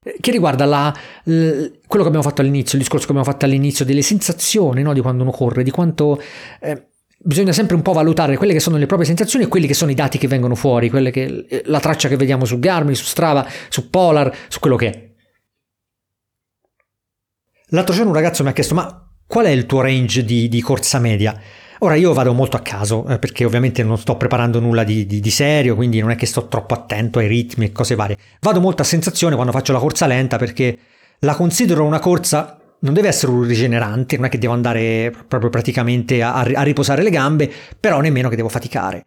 eh, 0.07 0.17
che 0.21 0.31
riguarda 0.31 0.65
la, 0.65 0.95
quello 1.25 1.73
che 1.89 1.99
abbiamo 1.99 2.23
fatto 2.23 2.41
all'inizio, 2.41 2.79
il 2.79 2.85
discorso 2.85 3.07
che 3.07 3.13
abbiamo 3.13 3.29
fatto 3.29 3.45
all'inizio 3.45 3.85
delle 3.85 4.03
sensazioni 4.03 4.83
no, 4.83 4.93
di 4.93 5.01
quando 5.01 5.23
uno 5.23 5.33
corre, 5.33 5.65
di 5.65 5.73
quanto 5.73 6.23
eh, 6.61 6.91
bisogna 7.19 7.51
sempre 7.51 7.75
un 7.75 7.83
po' 7.83 7.93
valutare 7.93 8.37
quelle 8.37 8.53
che 8.53 8.61
sono 8.61 8.77
le 8.77 8.87
proprie 8.87 9.09
sensazioni 9.09 9.45
e 9.45 9.49
quelli 9.49 9.67
che 9.67 9.75
sono 9.75 9.91
i 9.91 9.95
dati 9.95 10.17
che 10.17 10.29
vengono 10.29 10.55
fuori, 10.55 10.91
che, 10.91 11.47
eh, 11.49 11.63
la 11.67 11.81
traccia 11.81 12.09
che 12.09 12.17
vediamo 12.17 12.45
su 12.45 12.61
Garmin, 12.61 12.95
su 12.95 13.05
Strava, 13.05 13.45
su 13.69 13.91
Polar, 13.91 14.33
su 14.47 14.61
quello 14.61 14.77
che 14.77 14.91
è. 14.91 15.15
L'altro 17.71 17.95
giorno 17.95 18.11
un 18.11 18.17
ragazzo 18.17 18.45
mi 18.45 18.51
ha 18.51 18.53
chiesto 18.53 18.75
ma 18.75 19.11
qual 19.27 19.47
è 19.47 19.51
il 19.51 19.67
tuo 19.67 19.81
range 19.81 20.25
di, 20.25 20.49
di 20.49 20.61
corsa 20.61 21.01
media? 21.01 21.37
Ora 21.81 21.95
io 21.95 22.13
vado 22.13 22.33
molto 22.33 22.57
a 22.57 22.61
caso 22.61 23.07
eh, 23.07 23.19
perché 23.19 23.45
ovviamente 23.45 23.83
non 23.83 23.99
sto 23.99 24.17
preparando 24.17 24.61
nulla 24.61 24.85
di, 24.85 25.07
di, 25.07 25.21
di, 25.21 25.31
serio, 25.31 25.75
quindi 25.75 26.01
non 26.01 26.11
è 26.11 26.17
che 26.17 26.27
sto 26.27 26.49
troppo 26.49 26.75
attento 26.75 27.19
ai 27.19 27.27
ritmi 27.27 27.67
e 27.67 27.73
cose 27.73 27.95
varie. 27.95 28.17
Vado 28.41 28.61
molto 28.61 28.83
a 28.83 28.85
sensazione 28.85 29.35
quando 29.35 29.53
faccio 29.53 29.73
la 29.73 29.79
corsa 29.79 30.07
lenta 30.07 30.39
perché 30.39 30.79
la 31.21 31.35
considero 31.35 31.85
una 31.85 31.99
corsa, 31.99 32.59
non 32.81 32.95
deve 32.95 33.09
essere 33.09 33.33
un 33.33 33.43
rigenerante, 33.43 34.17
non 34.17 34.27
è 34.27 34.29
che 34.29 34.39
devo 34.39 34.53
andare 34.53 35.13
proprio 35.29 35.51
praticamente 35.51 36.23
a, 36.23 36.35
a 36.35 36.63
riposare 36.63 37.03
le 37.03 37.11
gambe, 37.11 37.51
però 37.79 38.01
nemmeno 38.01 38.29
che 38.29 38.37
devo 38.37 38.49
faticare. 38.49 39.05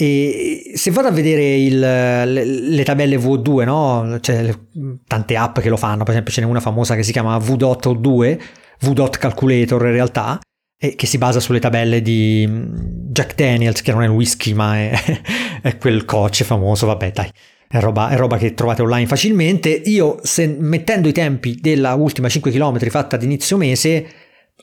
E 0.00 0.72
se 0.74 0.92
vado 0.92 1.08
a 1.08 1.10
vedere 1.10 1.56
il, 1.56 1.78
le, 1.78 2.44
le, 2.44 2.84
tabelle 2.84 3.18
V2, 3.18 3.64
no? 3.64 4.18
C'è 4.20 4.42
le, 4.42 4.58
tante 5.06 5.36
app 5.36 5.58
che 5.58 5.68
lo 5.68 5.76
fanno, 5.76 6.04
per 6.04 6.12
esempio 6.12 6.32
ce 6.32 6.40
n'è 6.40 6.46
una 6.46 6.60
famosa 6.60 6.94
che 6.94 7.02
si 7.02 7.10
chiama 7.10 7.36
V.2, 7.36 8.38
V. 8.80 9.10
Calculator 9.10 9.86
in 9.86 9.92
realtà, 9.92 10.38
che 10.78 11.06
si 11.06 11.18
basa 11.18 11.40
sulle 11.40 11.58
tabelle 11.58 12.00
di 12.00 12.44
mm, 12.48 12.74
Jack 13.10 13.34
Daniels, 13.34 13.82
che 13.82 13.90
non 13.90 14.04
è 14.04 14.06
un 14.06 14.14
whisky, 14.14 14.52
ma 14.52 14.76
è, 14.76 14.92
è 15.60 15.76
quel 15.76 16.04
coach 16.04 16.44
famoso, 16.44 16.86
vabbè 16.86 17.10
dai. 17.10 17.30
È 17.70 17.80
roba, 17.80 18.08
è 18.08 18.16
roba, 18.16 18.38
che 18.38 18.54
trovate 18.54 18.80
online 18.82 19.06
facilmente. 19.06 19.68
Io, 19.68 20.18
se, 20.22 20.46
mettendo 20.46 21.08
i 21.08 21.12
tempi 21.12 21.58
della 21.60 21.94
ultima 21.94 22.28
5 22.28 22.50
km 22.50 22.78
fatta 22.88 23.16
ad 23.16 23.22
inizio 23.22 23.56
mese, 23.56 24.06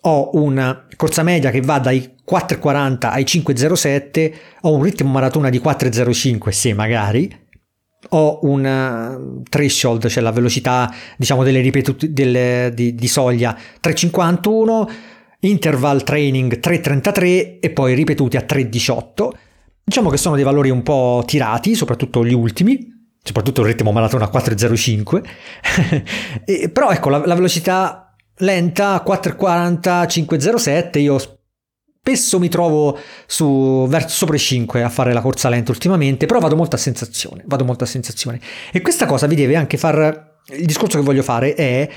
ho 0.01 0.29
una 0.33 0.87
corsa 0.95 1.21
media 1.21 1.51
che 1.51 1.61
va 1.61 1.79
dai 1.79 2.15
4,40 2.27 3.09
ai 3.09 3.23
5,07, 3.23 4.33
ho 4.61 4.73
un 4.73 4.81
ritmo 4.81 5.11
maratona 5.11 5.49
di 5.49 5.59
4,05, 5.59 6.49
se 6.49 6.73
magari, 6.73 7.43
ho 8.09 8.39
un 8.43 9.43
threshold, 9.49 10.07
cioè 10.07 10.23
la 10.23 10.31
velocità 10.31 10.93
diciamo 11.17 11.43
delle 11.43 11.61
delle, 12.09 12.71
di, 12.73 12.95
di 12.95 13.07
soglia 13.07 13.55
3,51 13.83 15.13
interval 15.39 16.03
training 16.03 16.59
3.33 16.59 17.57
e 17.59 17.69
poi 17.71 17.93
ripetuti 17.93 18.37
a 18.37 18.45
3.18. 18.47 19.29
Diciamo 19.83 20.09
che 20.09 20.17
sono 20.17 20.35
dei 20.35 20.43
valori 20.43 20.69
un 20.69 20.83
po' 20.83 21.23
tirati, 21.25 21.75
soprattutto 21.75 22.25
gli 22.25 22.33
ultimi, 22.33 22.91
soprattutto 23.21 23.61
il 23.61 23.67
ritmo 23.67 23.91
maratona 23.91 24.25
a 24.25 24.31
4.05. 24.33 25.23
e, 26.45 26.69
però 26.69 26.89
ecco, 26.89 27.09
la, 27.09 27.25
la 27.25 27.35
velocità 27.35 28.15
lenta 28.37 29.03
4.40, 29.05 29.79
5.07, 29.79 30.99
io 30.99 31.17
spesso 32.05 32.37
mi 32.37 32.49
trovo 32.49 32.97
su, 33.25 33.85
verso 33.87 34.09
sopra 34.09 34.35
i 34.35 34.39
5 34.39 34.83
a 34.83 34.89
fare 34.89 35.11
la 35.11 35.21
corsa 35.21 35.49
lenta 35.49 35.71
ultimamente, 35.71 36.27
però 36.27 36.39
vado 36.39 36.55
molto 36.55 36.75
a 36.75 36.79
sensazione, 36.79 37.43
vado 37.45 37.65
molto 37.65 37.83
a 37.83 37.87
sensazione. 37.87 38.39
E 38.71 38.81
questa 38.81 39.05
cosa 39.07 39.25
vi 39.27 39.35
deve 39.35 39.55
anche 39.55 39.77
far... 39.77 40.33
Il 40.49 40.65
discorso 40.65 40.99
che 40.99 41.03
voglio 41.03 41.23
fare 41.23 41.55
è 41.55 41.89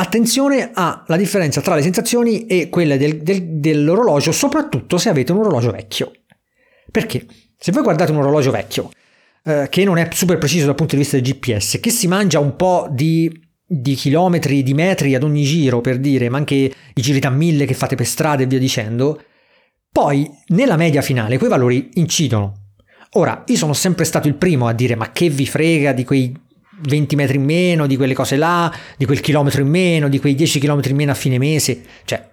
Attenzione 0.00 0.70
alla 0.74 1.16
differenza 1.16 1.60
tra 1.60 1.74
le 1.74 1.82
sensazioni 1.82 2.46
e 2.46 2.68
quelle 2.68 2.96
del, 2.96 3.16
del, 3.16 3.58
dell'orologio, 3.58 4.30
soprattutto 4.30 4.96
se 4.96 5.08
avete 5.08 5.32
un 5.32 5.38
orologio 5.38 5.72
vecchio. 5.72 6.12
Perché? 6.88 7.26
Se 7.58 7.72
voi 7.72 7.82
guardate 7.82 8.12
un 8.12 8.18
orologio 8.18 8.52
vecchio, 8.52 8.90
eh, 9.42 9.66
che 9.68 9.82
non 9.82 9.98
è 9.98 10.08
super 10.12 10.38
preciso 10.38 10.66
dal 10.66 10.76
punto 10.76 10.94
di 10.94 11.00
vista 11.00 11.18
del 11.18 11.26
GPS, 11.26 11.80
che 11.80 11.90
si 11.90 12.06
mangia 12.06 12.38
un 12.38 12.54
po' 12.54 12.86
di, 12.92 13.28
di, 13.66 13.94
chilometri, 13.94 14.62
di 14.62 14.72
metri 14.72 15.16
ad 15.16 15.24
ogni 15.24 15.42
giro, 15.42 15.80
per 15.80 15.98
dire, 15.98 16.28
ma 16.28 16.38
anche 16.38 16.54
i 16.54 17.02
giri 17.02 17.18
da 17.18 17.30
mille 17.30 17.66
che 17.66 17.74
fate 17.74 17.96
per 17.96 18.06
strada 18.06 18.44
e 18.44 18.46
via 18.46 18.60
dicendo, 18.60 19.20
poi 19.90 20.30
nella 20.48 20.76
media 20.76 21.02
finale 21.02 21.38
quei 21.38 21.50
valori 21.50 21.90
incidono. 21.94 22.66
Ora, 23.14 23.42
io 23.46 23.56
sono 23.56 23.72
sempre 23.72 24.04
stato 24.04 24.28
il 24.28 24.36
primo 24.36 24.68
a 24.68 24.72
dire 24.72 24.94
ma 24.94 25.10
che 25.10 25.28
vi 25.28 25.46
frega 25.46 25.90
di 25.90 26.04
quei 26.04 26.46
20 26.80 27.16
metri 27.16 27.36
in 27.36 27.44
meno, 27.44 27.86
di 27.86 27.96
quelle 27.96 28.14
cose 28.14 28.36
là, 28.36 28.72
di 28.96 29.04
quel 29.04 29.20
chilometro 29.20 29.62
in 29.62 29.68
meno, 29.68 30.08
di 30.08 30.18
quei 30.18 30.34
10 30.34 30.60
chilometri 30.60 30.90
in 30.90 30.96
meno 30.96 31.12
a 31.12 31.14
fine 31.14 31.38
mese. 31.38 31.82
Cioè, 32.04 32.28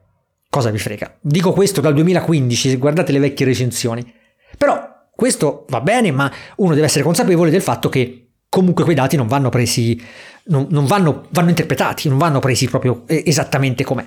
cosa 0.50 0.70
vi 0.70 0.78
frega? 0.78 1.18
Dico 1.22 1.52
questo 1.52 1.82
dal 1.82 1.94
2015, 1.94 2.70
se 2.70 2.76
guardate 2.78 3.12
le 3.12 3.20
vecchie 3.20 3.46
recensioni. 3.46 4.14
Però 4.58 5.08
questo 5.16 5.66
va 5.70 5.82
bene, 5.82 6.12
ma 6.12 6.32
uno 6.58 6.74
deve 6.74 6.86
essere 6.86 7.04
consapevole 7.04 7.50
del 7.50 7.62
fatto 7.62 7.90
che 7.90 8.28
comunque 8.50 8.84
quei 8.84 8.96
dati 8.96 9.18
non 9.18 9.28
vanno 9.28 9.50
presi, 9.50 10.02
non, 10.46 10.68
non 10.70 10.86
vanno, 10.86 11.26
vanno 11.30 11.50
interpretati, 11.50 12.08
non 12.08 12.18
vanno 12.18 12.40
presi 12.40 12.68
proprio 12.68 13.04
esattamente 13.06 13.84
com'è. 13.84 14.06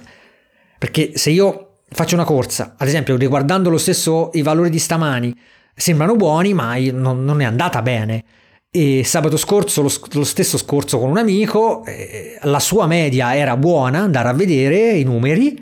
Perché 0.78 1.12
se 1.16 1.30
io 1.30 1.80
faccio 1.90 2.14
una 2.14 2.24
corsa, 2.24 2.74
ad 2.78 2.86
esempio 2.86 3.16
riguardando 3.16 3.68
lo 3.68 3.78
stesso 3.78 4.30
i 4.34 4.42
valori 4.42 4.70
di 4.70 4.78
stamani, 4.78 5.34
sembrano 5.74 6.14
buoni, 6.16 6.54
ma 6.54 6.76
non, 6.92 7.24
non 7.24 7.40
è 7.40 7.44
andata 7.44 7.82
bene. 7.82 8.24
E 8.80 9.02
sabato 9.02 9.36
scorso, 9.36 9.82
lo, 9.82 9.90
lo 10.12 10.22
stesso 10.22 10.56
scorso 10.56 11.00
con 11.00 11.10
un 11.10 11.18
amico, 11.18 11.84
eh, 11.84 12.38
la 12.42 12.60
sua 12.60 12.86
media 12.86 13.34
era 13.34 13.56
buona, 13.56 14.02
andare 14.02 14.28
a 14.28 14.32
vedere 14.32 14.90
i 14.90 15.02
numeri, 15.02 15.60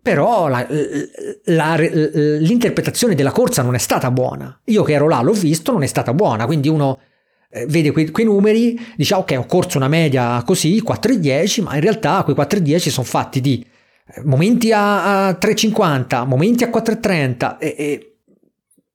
però 0.00 0.48
la, 0.48 0.66
la, 1.44 1.76
l'interpretazione 1.76 3.14
della 3.14 3.32
corsa 3.32 3.60
non 3.60 3.74
è 3.74 3.78
stata 3.78 4.10
buona. 4.10 4.58
Io 4.64 4.82
che 4.82 4.94
ero 4.94 5.08
là 5.08 5.20
l'ho 5.20 5.32
visto, 5.32 5.72
non 5.72 5.82
è 5.82 5.86
stata 5.86 6.14
buona, 6.14 6.46
quindi 6.46 6.70
uno 6.70 6.98
eh, 7.50 7.66
vede 7.66 7.90
quei, 7.90 8.10
quei, 8.10 8.24
numeri, 8.24 8.80
dice 8.96 9.12
ok 9.12 9.34
ho 9.36 9.44
corso 9.44 9.76
una 9.76 9.88
media 9.88 10.42
così, 10.42 10.82
4,10, 10.82 11.64
ma 11.64 11.74
in 11.74 11.82
realtà 11.82 12.22
quei 12.22 12.34
4,10 12.34 12.88
sono 12.88 13.06
fatti 13.06 13.42
di 13.42 13.62
eh, 14.14 14.22
momenti 14.24 14.72
a, 14.72 15.26
a 15.26 15.30
3,50, 15.38 16.26
momenti 16.26 16.64
a 16.64 16.70
4,30 16.70 17.58
e, 17.58 17.74
e 17.76 18.16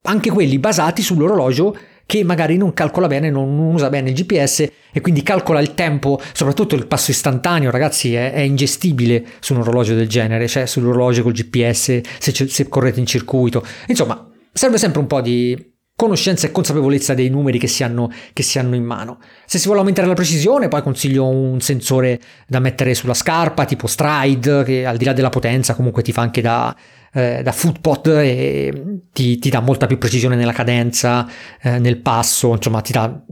anche 0.02 0.30
quelli 0.32 0.58
basati 0.58 1.02
sull'orologio 1.02 1.76
che 2.06 2.24
magari 2.24 2.56
non 2.56 2.72
calcola 2.72 3.06
bene, 3.06 3.30
non 3.30 3.58
usa 3.58 3.88
bene 3.88 4.10
il 4.10 4.14
GPS 4.14 4.68
e 4.92 5.00
quindi 5.00 5.22
calcola 5.22 5.60
il 5.60 5.74
tempo, 5.74 6.20
soprattutto 6.32 6.74
il 6.74 6.86
passo 6.86 7.10
istantaneo, 7.10 7.70
ragazzi, 7.70 8.14
è, 8.14 8.32
è 8.32 8.40
ingestibile 8.40 9.24
su 9.40 9.54
un 9.54 9.60
orologio 9.60 9.94
del 9.94 10.08
genere, 10.08 10.46
cioè 10.46 10.66
sull'orologio 10.66 11.22
col 11.22 11.32
GPS, 11.32 12.00
se, 12.18 12.48
se 12.48 12.68
correte 12.68 13.00
in 13.00 13.06
circuito. 13.06 13.64
Insomma, 13.86 14.30
serve 14.52 14.78
sempre 14.78 15.00
un 15.00 15.06
po' 15.06 15.20
di 15.20 15.72
conoscenza 15.96 16.46
e 16.46 16.50
consapevolezza 16.50 17.14
dei 17.14 17.28
numeri 17.28 17.58
che 17.58 17.68
si, 17.68 17.84
hanno, 17.84 18.10
che 18.32 18.42
si, 18.42 18.58
hanno, 18.58 18.74
in 18.74 18.84
mano. 18.84 19.18
Se 19.46 19.58
si 19.58 19.64
vuole 19.64 19.80
aumentare 19.80 20.08
la 20.08 20.14
precisione, 20.14 20.68
poi 20.68 20.82
consiglio 20.82 21.28
un 21.28 21.60
sensore 21.60 22.20
da 22.46 22.58
mettere 22.58 22.94
sulla 22.94 23.14
scarpa, 23.14 23.64
tipo 23.64 23.86
Stride, 23.86 24.64
che 24.64 24.86
al 24.86 24.96
di 24.96 25.04
là 25.04 25.12
della 25.12 25.28
potenza 25.28 25.74
comunque 25.74 26.02
ti 26.02 26.12
fa 26.12 26.22
anche 26.22 26.40
da, 26.40 26.74
eh, 27.14 27.40
da 27.42 27.52
footpod 27.52 28.06
e 28.08 29.00
ti, 29.12 29.38
ti, 29.38 29.48
dà 29.48 29.60
molta 29.60 29.86
più 29.86 29.98
precisione 29.98 30.36
nella 30.36 30.52
cadenza, 30.52 31.26
eh, 31.62 31.78
nel 31.78 31.98
passo, 31.98 32.52
insomma 32.52 32.82
dà, 32.86 33.22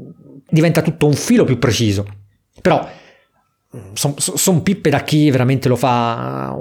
diventa 0.48 0.82
tutto 0.82 1.06
un 1.06 1.14
filo 1.14 1.44
più 1.44 1.58
preciso. 1.58 2.06
Però 2.60 2.88
sono 3.94 4.14
son 4.18 4.62
pippe 4.62 4.90
da 4.90 5.02
chi 5.02 5.30
veramente 5.30 5.68
lo 5.68 5.76
fa, 5.76 6.56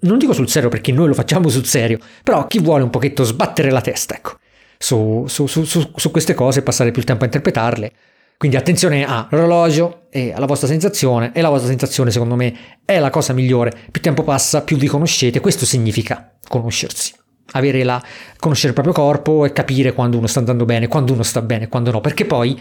non 0.00 0.18
dico 0.18 0.32
sul 0.32 0.48
serio 0.48 0.68
perché 0.68 0.92
noi 0.92 1.08
lo 1.08 1.14
facciamo 1.14 1.48
sul 1.48 1.64
serio, 1.64 1.98
però 2.22 2.46
chi 2.46 2.58
vuole 2.58 2.82
un 2.82 2.90
pochetto 2.90 3.22
sbattere 3.24 3.70
la 3.70 3.80
testa, 3.80 4.16
ecco, 4.16 4.38
su, 4.78 5.24
su, 5.28 5.46
su, 5.46 5.64
su 5.94 6.10
queste 6.10 6.34
cose 6.34 6.62
passare 6.62 6.90
più 6.90 7.04
tempo 7.04 7.22
a 7.22 7.26
interpretarle. 7.26 7.92
Quindi 8.36 8.56
attenzione 8.56 9.04
all'orologio 9.04 10.06
e 10.10 10.32
alla 10.32 10.46
vostra 10.46 10.68
sensazione 10.68 11.32
e 11.32 11.40
la 11.40 11.48
vostra 11.48 11.68
sensazione 11.68 12.10
secondo 12.10 12.34
me 12.34 12.54
è 12.84 12.98
la 12.98 13.10
cosa 13.10 13.32
migliore. 13.32 13.72
Più 13.90 14.00
tempo 14.00 14.22
passa, 14.22 14.62
più 14.62 14.76
vi 14.76 14.86
conoscete, 14.86 15.40
questo 15.40 15.64
significa 15.64 16.32
conoscersi. 16.46 17.12
La, 17.52 18.02
conoscere 18.38 18.68
il 18.68 18.74
proprio 18.74 18.94
corpo 18.94 19.44
e 19.44 19.52
capire 19.52 19.92
quando 19.92 20.18
uno 20.18 20.26
sta 20.26 20.40
andando 20.40 20.64
bene, 20.64 20.88
quando 20.88 21.12
uno 21.12 21.22
sta 21.22 21.40
bene, 21.40 21.68
quando 21.68 21.92
no, 21.92 22.00
perché 22.00 22.24
poi 22.24 22.60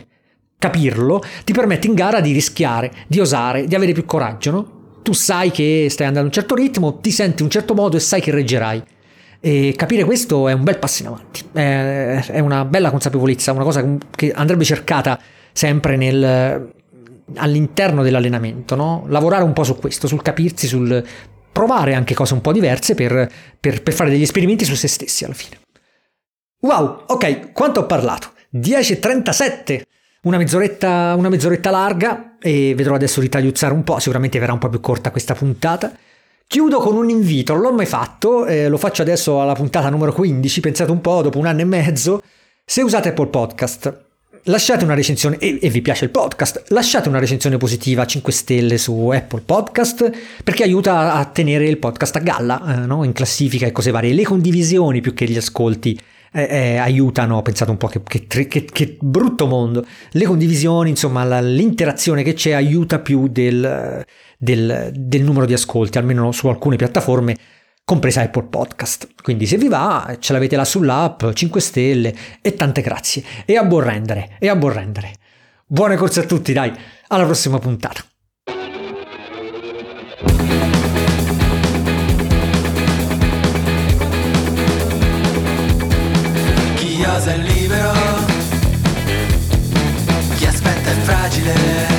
capirlo 0.58 1.24
ti 1.44 1.52
permette 1.52 1.88
in 1.88 1.94
gara 1.94 2.22
di 2.22 2.32
rischiare, 2.32 2.92
di 3.08 3.20
osare, 3.20 3.66
di 3.66 3.76
avere 3.76 3.92
più 3.92 4.06
coraggio, 4.06 4.52
no? 4.52 4.82
Tu 5.02 5.14
sai 5.14 5.52
che 5.52 5.88
stai 5.90 6.08
andando 6.08 6.30
a 6.30 6.32
un 6.32 6.34
certo 6.34 6.56
ritmo, 6.56 7.00
ti 7.00 7.12
senti 7.12 7.44
un 7.44 7.50
certo 7.50 7.74
modo 7.74 7.98
e 7.98 8.00
sai 8.00 8.22
che 8.22 8.32
reggerai. 8.32 8.84
E 9.40 9.74
capire 9.76 10.06
questo 10.06 10.48
è 10.48 10.54
un 10.54 10.64
bel 10.64 10.80
passo 10.80 11.02
in 11.02 11.08
avanti, 11.10 11.44
è 11.52 12.40
una 12.40 12.64
bella 12.64 12.90
consapevolezza, 12.90 13.52
una 13.52 13.64
cosa 13.64 13.98
che 14.16 14.32
andrebbe 14.32 14.64
cercata 14.64 15.20
sempre 15.54 15.96
nel, 15.96 16.74
all'interno 17.36 18.04
dell'allenamento, 18.04 18.76
no? 18.76 19.06
lavorare 19.08 19.44
un 19.44 19.54
po' 19.54 19.64
su 19.64 19.78
questo, 19.78 20.08
sul 20.08 20.22
capirsi, 20.22 20.68
sul 20.68 21.04
provare 21.52 21.94
anche 21.94 22.16
cose 22.16 22.34
un 22.34 22.42
po' 22.42 22.52
diverse 22.52 22.96
per, 22.96 23.32
per, 23.60 23.84
per 23.84 23.94
fare 23.94 24.10
degli 24.10 24.24
esperimenti 24.24 24.66
su 24.66 24.76
se 24.76 24.88
stessi 24.88 25.24
alla 25.24 25.36
fine. 25.36 25.60
Wow, 26.62 27.04
ok, 27.08 27.52
quanto 27.54 27.82
ho 27.82 27.86
parlato? 27.86 28.32
10.37, 28.54 29.82
una 30.24 30.38
mezz'oretta, 30.38 31.14
una 31.18 31.30
mezz'oretta 31.30 31.70
larga 31.70 32.38
e 32.40 32.74
vedrò 32.76 32.96
adesso 32.96 33.20
di 33.20 33.30
tagliuzzare 33.30 33.74
un 33.74 33.84
po', 33.84 34.00
sicuramente 34.00 34.40
verrà 34.40 34.54
un 34.54 34.60
po' 34.60 34.70
più 34.70 34.80
corta 34.80 35.12
questa 35.12 35.36
puntata. 35.36 35.92
Chiudo 36.46 36.80
con 36.80 36.96
un 36.96 37.10
invito, 37.10 37.54
non 37.54 37.62
l'ho 37.62 37.74
mai 37.74 37.86
fatto, 37.86 38.46
eh, 38.46 38.68
lo 38.68 38.78
faccio 38.78 39.02
adesso 39.02 39.42
alla 39.42 39.54
puntata 39.54 39.90
numero 39.90 40.14
15, 40.14 40.60
pensate 40.60 40.92
un 40.92 41.02
po', 41.02 41.22
dopo 41.22 41.40
un 41.40 41.46
anno 41.46 41.62
e 41.62 41.66
mezzo. 41.66 42.22
Se 42.66 42.82
usate 42.82 43.10
Apple 43.10 43.28
Podcast, 43.28 44.06
lasciate 44.44 44.84
una 44.84 44.94
recensione 44.94 45.38
e, 45.38 45.60
e, 45.62 45.70
vi 45.70 45.82
piace 45.82 46.06
il 46.06 46.12
podcast, 46.12 46.64
lasciate 46.70 47.08
una 47.08 47.20
recensione 47.20 47.58
positiva 47.58 48.06
5 48.06 48.32
stelle 48.32 48.78
su 48.78 49.10
Apple 49.10 49.42
Podcast 49.42 50.12
perché 50.44 50.64
aiuta 50.64 51.14
a 51.14 51.26
tenere 51.26 51.68
il 51.68 51.78
podcast 51.78 52.16
a 52.18 52.20
galla, 52.20 52.84
eh, 52.84 52.86
no? 52.86 53.04
in 53.04 53.14
classifica 53.14 53.66
e 53.66 53.72
cose 53.72 53.92
varie. 53.92 54.14
Le 54.14 54.24
condivisioni 54.24 55.02
più 55.02 55.14
che 55.14 55.26
gli 55.26 55.38
ascolti 55.38 55.98
eh, 56.34 56.48
eh, 56.50 56.78
aiutano, 56.78 57.42
pensate 57.42 57.72
un 57.72 57.78
po' 57.78 57.88
che, 57.88 58.02
che, 58.04 58.48
che, 58.48 58.66
che, 58.66 58.98
brutto 59.00 59.46
mondo, 59.46 59.86
le 60.12 60.26
condivisioni, 60.26 60.90
insomma 60.90 61.24
la, 61.24 61.40
l'interazione 61.40 62.24
che 62.24 62.34
c'è 62.34 62.52
aiuta 62.52 63.00
più 63.00 63.28
del, 63.28 64.04
del, 64.38 64.92
del 64.94 65.22
numero 65.22 65.46
di 65.46 65.54
ascolti, 65.54 65.98
almeno 65.98 66.32
su 66.32 66.48
alcune 66.48 66.76
piattaforme 66.76 67.38
compresa 67.86 68.22
Apple 68.22 68.44
Podcast. 68.44 69.10
Quindi 69.22 69.46
se 69.46 69.58
vi 69.58 69.68
va, 69.68 70.16
ce 70.20 70.34
l'avete 70.34 70.56
là 70.56 70.66
sull'app, 70.66 71.32
5 71.34 71.62
stelle 71.62 72.16
e 72.42 72.54
tante 72.56 72.82
grazie. 72.82 73.24
E 73.46 73.58
a 73.58 73.64
buon 73.64 73.84
rendere, 73.84 74.36
e 74.40 74.50
a 74.50 74.56
buon 74.56 74.74
rendere. 74.74 75.14
Buone 75.66 75.96
corse 75.96 76.22
a 76.22 76.26
tutti, 76.26 76.54
dai, 76.54 76.72
alla 77.08 77.26
prossima 77.26 77.60
puntata. 77.60 78.04
Chi 86.76 87.04
osa 87.04 87.34
è 87.34 87.38
libero, 87.38 87.92
chi 90.36 90.46
aspetta 90.46 90.90
è 90.90 90.94
fragile. 91.04 91.93